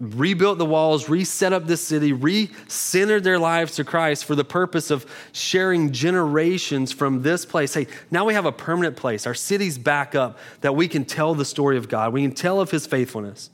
rebuilt 0.00 0.58
the 0.58 0.66
walls, 0.66 1.08
reset 1.08 1.52
up 1.52 1.66
the 1.66 1.76
city, 1.76 2.12
re-centered 2.12 3.22
their 3.22 3.38
lives 3.38 3.76
to 3.76 3.84
Christ 3.84 4.24
for 4.24 4.34
the 4.34 4.44
purpose 4.44 4.90
of 4.90 5.06
sharing 5.32 5.92
generations 5.92 6.90
from 6.90 7.22
this 7.22 7.44
place. 7.44 7.74
Hey, 7.74 7.86
now 8.10 8.24
we 8.24 8.34
have 8.34 8.46
a 8.46 8.52
permanent 8.52 8.96
place. 8.96 9.26
Our 9.26 9.34
city's 9.34 9.78
back 9.78 10.14
up 10.14 10.38
that 10.62 10.74
we 10.74 10.88
can 10.88 11.04
tell 11.04 11.34
the 11.34 11.44
story 11.44 11.76
of 11.76 11.88
God. 11.88 12.12
We 12.12 12.22
can 12.22 12.32
tell 12.32 12.60
of 12.60 12.70
his 12.70 12.86
faithfulness. 12.86 13.50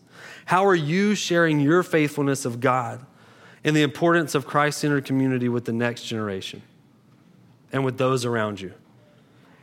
How 0.46 0.64
are 0.66 0.74
you 0.74 1.14
sharing 1.14 1.60
your 1.60 1.82
faithfulness 1.82 2.44
of 2.44 2.60
God? 2.60 3.04
and 3.66 3.74
the 3.74 3.82
importance 3.82 4.36
of 4.36 4.46
Christ 4.46 4.78
centered 4.78 5.04
community 5.04 5.48
with 5.48 5.64
the 5.64 5.72
next 5.72 6.04
generation 6.04 6.62
and 7.72 7.84
with 7.84 7.98
those 7.98 8.24
around 8.24 8.60
you? 8.60 8.72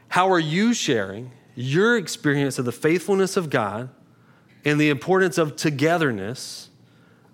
How 0.09 0.29
are 0.29 0.39
you 0.39 0.73
sharing 0.73 1.31
your 1.55 1.97
experience 1.97 2.59
of 2.59 2.65
the 2.65 2.73
faithfulness 2.73 3.37
of 3.37 3.49
God 3.49 3.89
and 4.65 4.79
the 4.79 4.89
importance 4.89 5.37
of 5.37 5.55
togetherness 5.55 6.69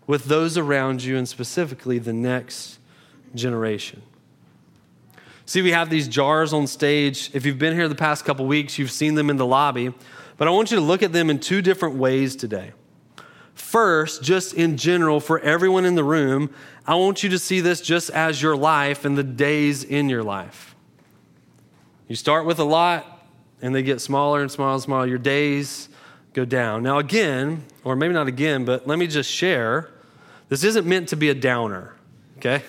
with 0.10 0.26
those 0.26 0.58
around 0.58 1.04
you 1.04 1.16
and 1.18 1.30
specifically 1.30 2.00
the 2.00 2.12
next 2.12 2.80
generation? 3.36 4.02
See, 5.46 5.62
we 5.62 5.70
have 5.70 5.92
these 5.92 6.08
jars 6.08 6.52
on 6.52 6.66
stage. 6.66 7.30
If 7.32 7.46
you've 7.46 7.60
been 7.60 7.76
here 7.76 7.88
the 7.88 7.94
past 7.94 8.26
couple 8.26 8.48
weeks, 8.48 8.80
you've 8.80 8.90
seen 8.90 9.14
them 9.14 9.30
in 9.30 9.38
the 9.38 9.46
lobby. 9.46 9.94
But 10.38 10.48
I 10.48 10.52
want 10.52 10.72
you 10.72 10.78
to 10.78 10.82
look 10.82 11.04
at 11.04 11.14
them 11.14 11.30
in 11.30 11.40
two 11.40 11.62
different 11.62 11.98
ways 11.98 12.36
today. 12.36 12.72
First, 13.54 14.24
just 14.24 14.56
in 14.56 14.78
general, 14.78 15.20
for 15.20 15.40
everyone 15.42 15.86
in 15.86 15.94
the 15.94 16.04
room, 16.04 16.50
I 16.88 16.96
want 16.96 17.22
you 17.22 17.30
to 17.30 17.38
see 17.38 17.62
this 17.62 17.80
just 17.80 18.10
as 18.10 18.42
your 18.42 18.58
life 18.58 19.06
and 19.06 19.16
the 19.16 19.24
days 19.24 19.84
in 19.84 20.10
your 20.10 20.24
life. 20.24 20.76
You 22.08 22.16
start 22.16 22.48
with 22.48 22.58
a 22.58 22.64
lot, 22.64 23.28
and 23.62 23.76
they 23.76 23.84
get 23.84 24.02
smaller 24.02 24.42
and 24.42 24.50
smaller 24.50 24.74
and 24.74 24.82
smaller. 24.82 25.06
Your 25.06 25.20
days 25.20 25.88
go 26.34 26.46
down. 26.46 26.82
Now, 26.82 26.98
again, 26.98 27.64
or 27.84 27.96
maybe 27.96 28.16
not 28.16 28.26
again, 28.26 28.66
but 28.66 28.88
let 28.88 28.98
me 28.98 29.06
just 29.06 29.30
share 29.30 29.92
this 30.50 30.64
isn't 30.64 30.86
meant 30.86 31.10
to 31.10 31.16
be 31.16 31.30
a 31.30 31.36
downer, 31.36 31.96
okay? 32.38 32.64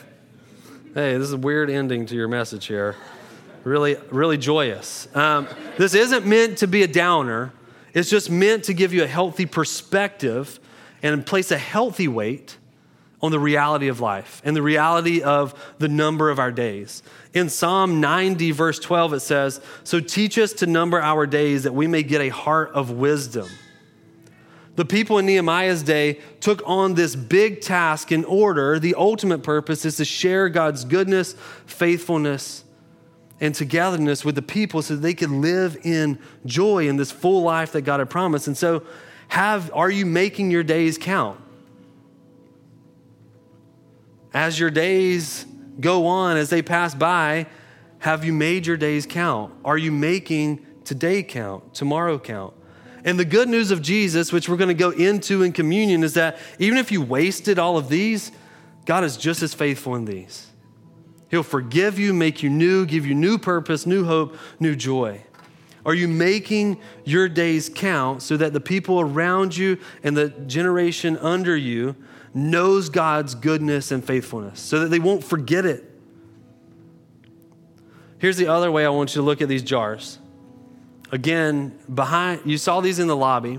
Hey, 0.94 1.14
this 1.14 1.22
is 1.22 1.32
a 1.32 1.38
weird 1.38 1.70
ending 1.70 2.06
to 2.06 2.14
your 2.14 2.28
message 2.28 2.66
here. 2.66 2.96
Really, 3.64 3.96
really 4.10 4.38
joyous. 4.38 5.08
Um, 5.14 5.48
this 5.76 5.94
isn't 5.94 6.26
meant 6.26 6.58
to 6.58 6.66
be 6.66 6.82
a 6.82 6.88
downer. 6.88 7.52
It's 7.92 8.08
just 8.10 8.30
meant 8.30 8.64
to 8.64 8.74
give 8.74 8.92
you 8.92 9.02
a 9.02 9.06
healthy 9.06 9.46
perspective 9.46 10.60
and 11.02 11.24
place 11.24 11.50
a 11.50 11.58
healthy 11.58 12.08
weight 12.08 12.56
on 13.22 13.30
the 13.30 13.38
reality 13.38 13.88
of 13.88 14.00
life 14.00 14.40
and 14.44 14.56
the 14.56 14.62
reality 14.62 15.22
of 15.22 15.54
the 15.78 15.88
number 15.88 16.30
of 16.30 16.38
our 16.38 16.50
days. 16.50 17.02
In 17.34 17.48
Psalm 17.48 18.00
90, 18.00 18.50
verse 18.52 18.78
12, 18.78 19.14
it 19.14 19.20
says, 19.20 19.60
So 19.84 20.00
teach 20.00 20.38
us 20.38 20.52
to 20.54 20.66
number 20.66 21.00
our 21.00 21.26
days 21.26 21.64
that 21.64 21.74
we 21.74 21.86
may 21.86 22.02
get 22.02 22.20
a 22.20 22.30
heart 22.30 22.70
of 22.72 22.90
wisdom. 22.90 23.48
The 24.76 24.84
people 24.84 25.18
in 25.18 25.26
Nehemiah's 25.26 25.82
day 25.82 26.20
took 26.40 26.62
on 26.64 26.94
this 26.94 27.16
big 27.16 27.60
task 27.60 28.12
in 28.12 28.24
order. 28.24 28.78
The 28.78 28.94
ultimate 28.94 29.42
purpose 29.42 29.84
is 29.84 29.96
to 29.96 30.04
share 30.04 30.48
God's 30.48 30.84
goodness, 30.84 31.34
faithfulness, 31.66 32.64
and 33.40 33.54
togetherness 33.54 34.24
with 34.24 34.34
the 34.34 34.42
people 34.42 34.82
so 34.82 34.96
they 34.96 35.14
could 35.14 35.30
live 35.30 35.78
in 35.82 36.18
joy 36.44 36.88
in 36.88 36.96
this 36.96 37.10
full 37.10 37.42
life 37.42 37.72
that 37.72 37.82
God 37.82 38.00
had 38.00 38.10
promised. 38.10 38.46
And 38.46 38.56
so, 38.56 38.82
have, 39.28 39.70
are 39.74 39.90
you 39.90 40.06
making 40.06 40.50
your 40.50 40.62
days 40.62 40.98
count? 40.98 41.40
As 44.32 44.58
your 44.58 44.70
days 44.70 45.46
go 45.80 46.06
on, 46.06 46.36
as 46.36 46.50
they 46.50 46.62
pass 46.62 46.94
by, 46.94 47.46
have 48.00 48.24
you 48.24 48.32
made 48.32 48.66
your 48.66 48.76
days 48.76 49.06
count? 49.06 49.52
Are 49.64 49.78
you 49.78 49.92
making 49.92 50.64
today 50.84 51.22
count, 51.22 51.74
tomorrow 51.74 52.18
count? 52.18 52.54
And 53.04 53.18
the 53.18 53.24
good 53.24 53.48
news 53.48 53.70
of 53.70 53.82
Jesus, 53.82 54.32
which 54.32 54.48
we're 54.48 54.56
going 54.56 54.68
to 54.68 54.74
go 54.74 54.90
into 54.90 55.42
in 55.42 55.52
communion, 55.52 56.02
is 56.02 56.14
that 56.14 56.38
even 56.58 56.78
if 56.78 56.92
you 56.92 57.00
wasted 57.00 57.58
all 57.58 57.76
of 57.76 57.88
these, 57.88 58.32
God 58.84 59.04
is 59.04 59.16
just 59.16 59.42
as 59.42 59.54
faithful 59.54 59.94
in 59.94 60.04
these. 60.04 60.48
He'll 61.30 61.42
forgive 61.42 61.98
you, 61.98 62.12
make 62.12 62.42
you 62.42 62.50
new, 62.50 62.84
give 62.84 63.06
you 63.06 63.14
new 63.14 63.38
purpose, 63.38 63.86
new 63.86 64.04
hope, 64.04 64.36
new 64.58 64.74
joy. 64.74 65.22
Are 65.86 65.94
you 65.94 66.08
making 66.08 66.78
your 67.04 67.28
days 67.28 67.70
count 67.74 68.22
so 68.22 68.36
that 68.36 68.52
the 68.52 68.60
people 68.60 69.00
around 69.00 69.56
you 69.56 69.78
and 70.02 70.16
the 70.16 70.28
generation 70.28 71.16
under 71.18 71.56
you 71.56 71.96
knows 72.34 72.90
God's 72.90 73.34
goodness 73.34 73.90
and 73.90 74.04
faithfulness 74.04 74.60
so 74.60 74.80
that 74.80 74.88
they 74.88 74.98
won't 74.98 75.24
forget 75.24 75.64
it? 75.64 75.86
Here's 78.18 78.36
the 78.36 78.48
other 78.48 78.70
way 78.70 78.84
I 78.84 78.90
want 78.90 79.10
you 79.14 79.22
to 79.22 79.24
look 79.24 79.40
at 79.40 79.48
these 79.48 79.62
jars 79.62 80.18
again, 81.12 81.78
behind, 81.92 82.42
you 82.44 82.58
saw 82.58 82.80
these 82.80 82.98
in 82.98 83.06
the 83.06 83.16
lobby. 83.16 83.58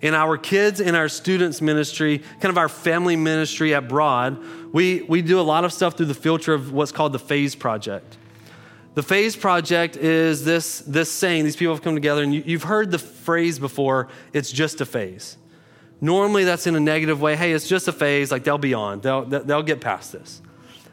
In 0.00 0.14
our 0.14 0.38
kids 0.38 0.80
and 0.80 0.96
our 0.96 1.10
students 1.10 1.60
ministry, 1.60 2.18
kind 2.18 2.46
of 2.46 2.56
our 2.56 2.70
family 2.70 3.16
ministry 3.16 3.72
abroad, 3.72 4.38
we, 4.72 5.02
we 5.02 5.20
do 5.20 5.38
a 5.38 5.42
lot 5.42 5.64
of 5.64 5.72
stuff 5.74 5.96
through 5.96 6.06
the 6.06 6.14
filter 6.14 6.54
of 6.54 6.72
what's 6.72 6.90
called 6.90 7.12
the 7.12 7.18
Phase 7.18 7.54
Project. 7.54 8.16
The 8.94 9.02
Phase 9.02 9.36
Project 9.36 9.96
is 9.96 10.44
this, 10.44 10.80
this 10.80 11.12
saying, 11.12 11.44
these 11.44 11.54
people 11.54 11.74
have 11.74 11.82
come 11.82 11.94
together, 11.94 12.22
and 12.22 12.34
you, 12.34 12.42
you've 12.46 12.62
heard 12.62 12.90
the 12.90 12.98
phrase 12.98 13.58
before, 13.58 14.08
it's 14.32 14.50
just 14.50 14.80
a 14.80 14.86
phase. 14.86 15.36
Normally, 16.00 16.44
that's 16.44 16.66
in 16.66 16.74
a 16.74 16.80
negative 16.80 17.20
way. 17.20 17.36
Hey, 17.36 17.52
it's 17.52 17.68
just 17.68 17.86
a 17.86 17.92
phase, 17.92 18.32
like 18.32 18.42
they'll 18.42 18.58
be 18.58 18.72
on, 18.72 19.00
they'll, 19.00 19.26
they'll 19.26 19.62
get 19.62 19.82
past 19.82 20.12
this. 20.12 20.40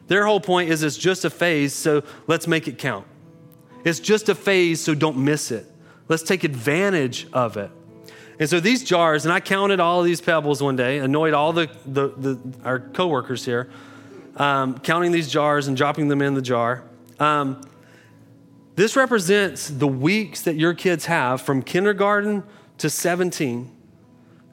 Their 0.07 0.25
whole 0.25 0.41
point 0.41 0.69
is 0.69 0.83
it's 0.83 0.97
just 0.97 1.23
a 1.23 1.29
phase, 1.29 1.73
so 1.73 2.03
let's 2.27 2.45
make 2.45 2.67
it 2.67 2.77
count. 2.77 3.07
It's 3.85 4.01
just 4.01 4.27
a 4.27 4.35
phase, 4.35 4.81
so 4.81 4.93
don't 4.93 5.17
miss 5.17 5.49
it. 5.49 5.65
Let's 6.07 6.23
take 6.23 6.43
advantage 6.43 7.27
of 7.33 7.57
it. 7.57 7.71
And 8.39 8.49
so 8.49 8.59
these 8.59 8.83
jars, 8.83 9.25
and 9.25 9.33
I 9.33 9.39
counted 9.39 9.79
all 9.79 9.99
of 9.99 10.05
these 10.05 10.21
pebbles 10.21 10.61
one 10.61 10.75
day, 10.75 10.99
annoyed 10.99 11.33
all 11.33 11.53
the, 11.53 11.69
the, 11.85 12.09
the 12.09 12.39
our 12.63 12.79
coworkers 12.79 13.43
here, 13.45 13.69
um, 14.35 14.77
counting 14.79 15.11
these 15.11 15.29
jars 15.29 15.67
and 15.67 15.75
dropping 15.75 16.07
them 16.07 16.21
in 16.21 16.35
the 16.35 16.41
jar. 16.41 16.83
Um, 17.19 17.61
this 18.75 18.95
represents 18.95 19.69
the 19.69 19.87
weeks 19.87 20.43
that 20.43 20.55
your 20.55 20.75
kids 20.75 21.07
have 21.07 21.41
from 21.41 21.63
kindergarten 21.63 22.43
to 22.77 22.91
17. 22.91 23.71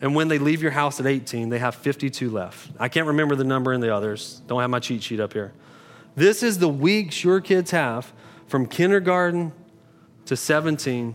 And 0.00 0.14
when 0.14 0.28
they 0.28 0.38
leave 0.38 0.62
your 0.62 0.70
house 0.70 0.98
at 0.98 1.06
18, 1.06 1.50
they 1.50 1.58
have 1.58 1.74
52 1.74 2.30
left. 2.30 2.70
I 2.80 2.88
can't 2.88 3.06
remember 3.06 3.36
the 3.36 3.44
number 3.44 3.74
in 3.74 3.82
the 3.82 3.94
others. 3.94 4.40
Don't 4.46 4.62
have 4.62 4.70
my 4.70 4.80
cheat 4.80 5.02
sheet 5.02 5.20
up 5.20 5.34
here. 5.34 5.52
This 6.16 6.42
is 6.42 6.58
the 6.58 6.68
weeks 6.68 7.22
your 7.22 7.40
kids 7.42 7.70
have 7.72 8.12
from 8.46 8.66
kindergarten 8.66 9.52
to 10.24 10.36
17 10.36 11.14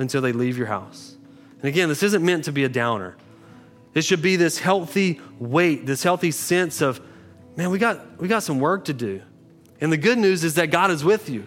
until 0.00 0.20
they 0.22 0.32
leave 0.32 0.56
your 0.56 0.66
house. 0.66 1.16
And 1.60 1.66
again, 1.66 1.88
this 1.88 2.02
isn't 2.02 2.24
meant 2.24 2.44
to 2.44 2.52
be 2.52 2.64
a 2.64 2.68
downer. 2.68 3.16
It 3.92 4.02
should 4.02 4.22
be 4.22 4.36
this 4.36 4.58
healthy 4.58 5.20
weight, 5.38 5.84
this 5.84 6.02
healthy 6.02 6.30
sense 6.30 6.80
of, 6.80 7.00
man, 7.54 7.70
we 7.70 7.78
got, 7.78 8.20
we 8.20 8.26
got 8.26 8.42
some 8.42 8.60
work 8.60 8.86
to 8.86 8.94
do. 8.94 9.20
And 9.80 9.92
the 9.92 9.98
good 9.98 10.18
news 10.18 10.42
is 10.42 10.54
that 10.54 10.70
God 10.70 10.90
is 10.90 11.04
with 11.04 11.28
you. 11.28 11.46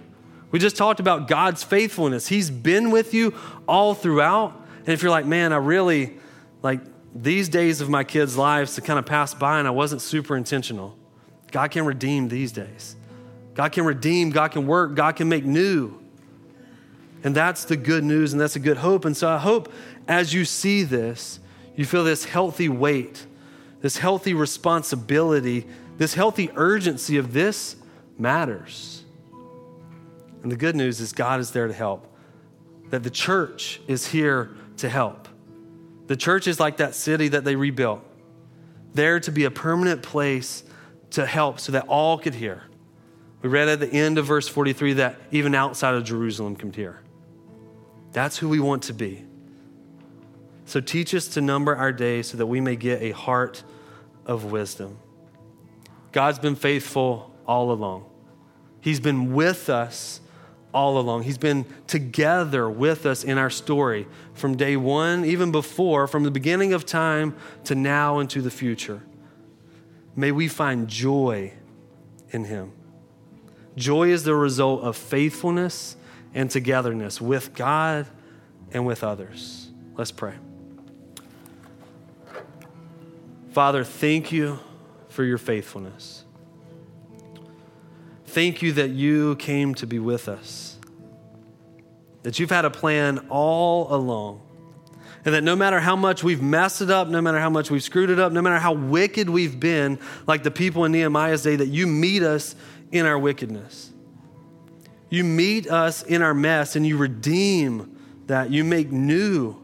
We 0.52 0.60
just 0.60 0.78
talked 0.78 1.00
about 1.00 1.28
God's 1.28 1.64
faithfulness. 1.64 2.28
He's 2.28 2.52
been 2.52 2.92
with 2.92 3.14
you 3.14 3.34
all 3.68 3.96
throughout. 3.96 4.54
And 4.80 4.90
if 4.90 5.02
you're 5.02 5.12
like, 5.12 5.26
man, 5.26 5.52
I 5.52 5.58
really, 5.58 6.18
like, 6.62 6.82
these 7.16 7.50
days 7.50 7.82
of 7.82 7.90
my 7.90 8.04
kids' 8.04 8.38
lives 8.38 8.76
to 8.76 8.82
kind 8.82 9.00
of 9.00 9.06
pass 9.06 9.34
by 9.34 9.58
and 9.58 9.68
I 9.68 9.72
wasn't 9.72 10.02
super 10.02 10.38
intentional, 10.38 10.96
God 11.52 11.72
can 11.72 11.86
redeem 11.86 12.28
these 12.28 12.52
days. 12.52 12.96
God 13.56 13.72
can 13.72 13.86
redeem, 13.86 14.30
God 14.30 14.52
can 14.52 14.68
work, 14.68 14.96
God 14.96 15.16
can 15.16 15.30
make 15.30 15.44
new. 15.46 16.03
And 17.24 17.34
that's 17.34 17.66
the 17.66 17.78
good 17.78 18.04
news 18.04 18.34
and 18.34 18.42
that's 18.42 18.56
a 18.56 18.60
good 18.60 18.78
hope. 18.78 19.06
And 19.06 19.16
so 19.16 19.30
I 19.30 19.38
hope 19.38 19.72
as 20.08 20.34
you 20.34 20.44
see 20.44 20.84
this, 20.84 21.40
you 21.76 21.86
feel 21.86 22.04
this 22.04 22.26
healthy 22.26 22.70
weight, 22.70 23.26
this 23.82 23.98
healthy 23.98 24.34
responsibility, 24.34 25.66
this 25.98 26.14
healthy 26.14 26.50
urgency 26.56 27.18
of 27.18 27.34
this 27.34 27.78
matters. 28.18 29.04
And 30.42 30.52
the 30.52 30.58
good 30.58 30.76
news 30.76 31.00
is 31.00 31.14
God 31.14 31.40
is 31.40 31.52
there 31.52 31.68
to 31.68 31.74
help, 31.74 32.14
that 32.90 33.04
the 33.04 33.10
church 33.10 33.80
is 33.88 34.08
here 34.08 34.52
to 34.78 34.90
help. 34.90 35.30
The 36.08 36.18
church 36.18 36.48
is 36.48 36.60
like 36.60 36.78
that 36.78 36.94
city 36.96 37.30
that 37.30 37.46
they 37.46 37.56
rebuilt, 37.56 38.04
there 38.94 39.22
to 39.22 39.32
be 39.32 39.46
a 39.46 39.52
permanent 39.52 40.04
place 40.04 40.64
to 41.12 41.26
help 41.26 41.60
so 41.60 41.72
that 41.72 41.88
all 41.88 42.18
could 42.18 42.36
hear. 42.36 42.64
We 43.42 43.50
read 43.50 43.70
at 43.70 43.80
the 43.80 43.90
end 43.90 44.18
of 44.18 44.26
verse 44.26 44.48
43 44.48 44.94
that 44.94 45.20
even 45.32 45.56
outside 45.56 45.96
of 45.96 46.04
Jerusalem 46.04 46.56
could 46.56 46.76
hear. 46.76 47.03
That's 48.14 48.38
who 48.38 48.48
we 48.48 48.60
want 48.60 48.84
to 48.84 48.94
be. 48.94 49.26
So 50.66 50.80
teach 50.80 51.14
us 51.14 51.28
to 51.30 51.42
number 51.42 51.76
our 51.76 51.92
days 51.92 52.28
so 52.28 52.38
that 52.38 52.46
we 52.46 52.62
may 52.62 52.76
get 52.76 53.02
a 53.02 53.12
heart 53.12 53.64
of 54.26 54.52
wisdom. 54.52 54.98
God's 56.12 56.40
been 56.40 56.56
faithful 56.56 57.36
all 57.46 57.72
along. 57.72 58.06
He's 58.80 59.00
been 59.00 59.34
with 59.34 59.70
us 59.70 60.22
all 60.74 60.98
along. 60.98 61.24
He's 61.24 61.38
been 61.38 61.66
together 61.88 62.70
with 62.70 63.06
us 63.06 63.24
in 63.24 63.38
our 63.38 63.50
story 63.50 64.08
from 64.34 64.56
day 64.56 64.76
one, 64.78 65.26
even 65.26 65.52
before, 65.52 66.08
from 66.08 66.24
the 66.24 66.32
beginning 66.32 66.74
of 66.74 66.86
time 66.86 67.36
to 67.66 67.76
now 67.76 68.20
and 68.20 68.30
to 68.30 68.42
the 68.42 68.52
future. 68.52 69.04
May 70.16 70.32
we 70.32 70.48
find 70.48 70.88
joy 70.88 71.54
in 72.32 72.46
Him. 72.46 72.72
Joy 73.76 74.10
is 74.10 74.24
the 74.24 74.36
result 74.36 74.82
of 74.82 74.96
faithfulness 74.96 75.96
and 76.34 76.50
togetherness 76.50 77.22
with 77.22 77.54
God 77.54 78.08
and 78.72 78.86
with 78.86 79.04
others. 79.04 79.70
Let's 79.96 80.12
pray. 80.12 80.34
Father, 83.52 83.84
thank 83.84 84.32
you 84.32 84.60
for 85.10 85.24
your 85.24 85.38
faithfulness. 85.38 86.26
Thank 88.26 88.64
you 88.64 88.74
that 88.74 88.90
you 88.90 89.36
came 89.36 89.76
to 89.76 89.86
be 89.86 90.00
with 90.00 90.28
us, 90.28 90.80
that 92.24 92.40
you've 92.40 92.50
had 92.50 92.66
a 92.66 92.72
plan 92.72 93.28
all 93.30 93.94
along, 93.94 94.42
And 95.26 95.34
that 95.34 95.44
no 95.44 95.56
matter 95.56 95.80
how 95.80 95.96
much 95.96 96.24
we've 96.24 96.42
messed 96.42 96.82
it 96.82 96.90
up, 96.90 97.08
no 97.08 97.22
matter 97.22 97.40
how 97.40 97.50
much 97.50 97.72
we've 97.72 97.84
screwed 97.84 98.10
it 98.10 98.20
up, 98.20 98.34
no 98.34 98.42
matter 98.42 98.60
how 98.60 98.74
wicked 98.74 99.30
we've 99.30 99.58
been, 99.58 100.00
like 100.28 100.44
the 100.44 100.52
people 100.52 100.84
in 100.84 100.92
Nehemiah's 100.92 101.44
day, 101.44 101.56
that 101.56 101.68
you 101.68 101.88
meet 101.88 102.24
us 102.24 102.56
in 102.92 103.06
our 103.06 103.18
wickedness. 103.18 103.93
You 105.14 105.24
meet 105.24 105.70
us 105.70 106.02
in 106.02 106.24
our 106.24 106.34
mess 106.34 106.76
and 106.76 106.88
you 106.88 106.98
redeem 106.98 108.00
that. 108.26 108.50
You 108.50 108.64
make 108.64 108.92
new. 108.92 109.56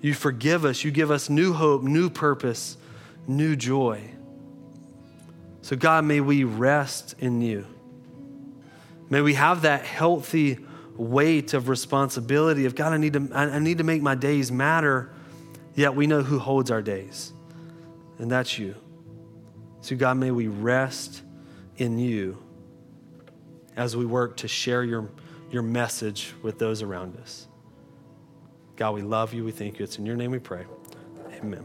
You 0.00 0.14
forgive 0.14 0.64
us. 0.64 0.84
You 0.84 0.92
give 0.92 1.10
us 1.10 1.28
new 1.28 1.52
hope, 1.52 1.82
new 1.82 2.08
purpose, 2.08 2.76
new 3.26 3.56
joy. 3.56 4.00
So, 5.62 5.74
God, 5.74 6.04
may 6.04 6.20
we 6.20 6.44
rest 6.44 7.16
in 7.18 7.40
you. 7.40 7.66
May 9.08 9.22
we 9.22 9.34
have 9.34 9.62
that 9.62 9.84
healthy 9.84 10.60
weight 10.96 11.52
of 11.52 11.68
responsibility 11.68 12.66
of 12.66 12.76
God, 12.76 12.92
I 12.92 12.96
need 12.96 13.14
to, 13.14 13.28
I 13.34 13.58
need 13.58 13.78
to 13.78 13.84
make 13.84 14.02
my 14.02 14.14
days 14.14 14.52
matter, 14.52 15.10
yet 15.74 15.96
we 15.96 16.06
know 16.06 16.22
who 16.22 16.38
holds 16.38 16.70
our 16.70 16.80
days, 16.80 17.32
and 18.18 18.30
that's 18.30 18.56
you. 18.56 18.76
So, 19.80 19.96
God, 19.96 20.16
may 20.16 20.30
we 20.30 20.46
rest 20.46 21.22
in 21.76 21.98
you 21.98 22.40
as 23.80 23.96
we 23.96 24.04
work 24.04 24.36
to 24.36 24.46
share 24.46 24.84
your, 24.84 25.08
your 25.50 25.62
message 25.62 26.34
with 26.42 26.58
those 26.58 26.82
around 26.82 27.16
us. 27.16 27.48
God, 28.76 28.92
we 28.92 29.00
love 29.00 29.32
you. 29.32 29.42
We 29.42 29.52
thank 29.52 29.78
you. 29.78 29.84
It's 29.84 29.96
in 29.96 30.04
your 30.04 30.16
name 30.16 30.32
we 30.32 30.38
pray. 30.38 30.66
Amen. 31.32 31.64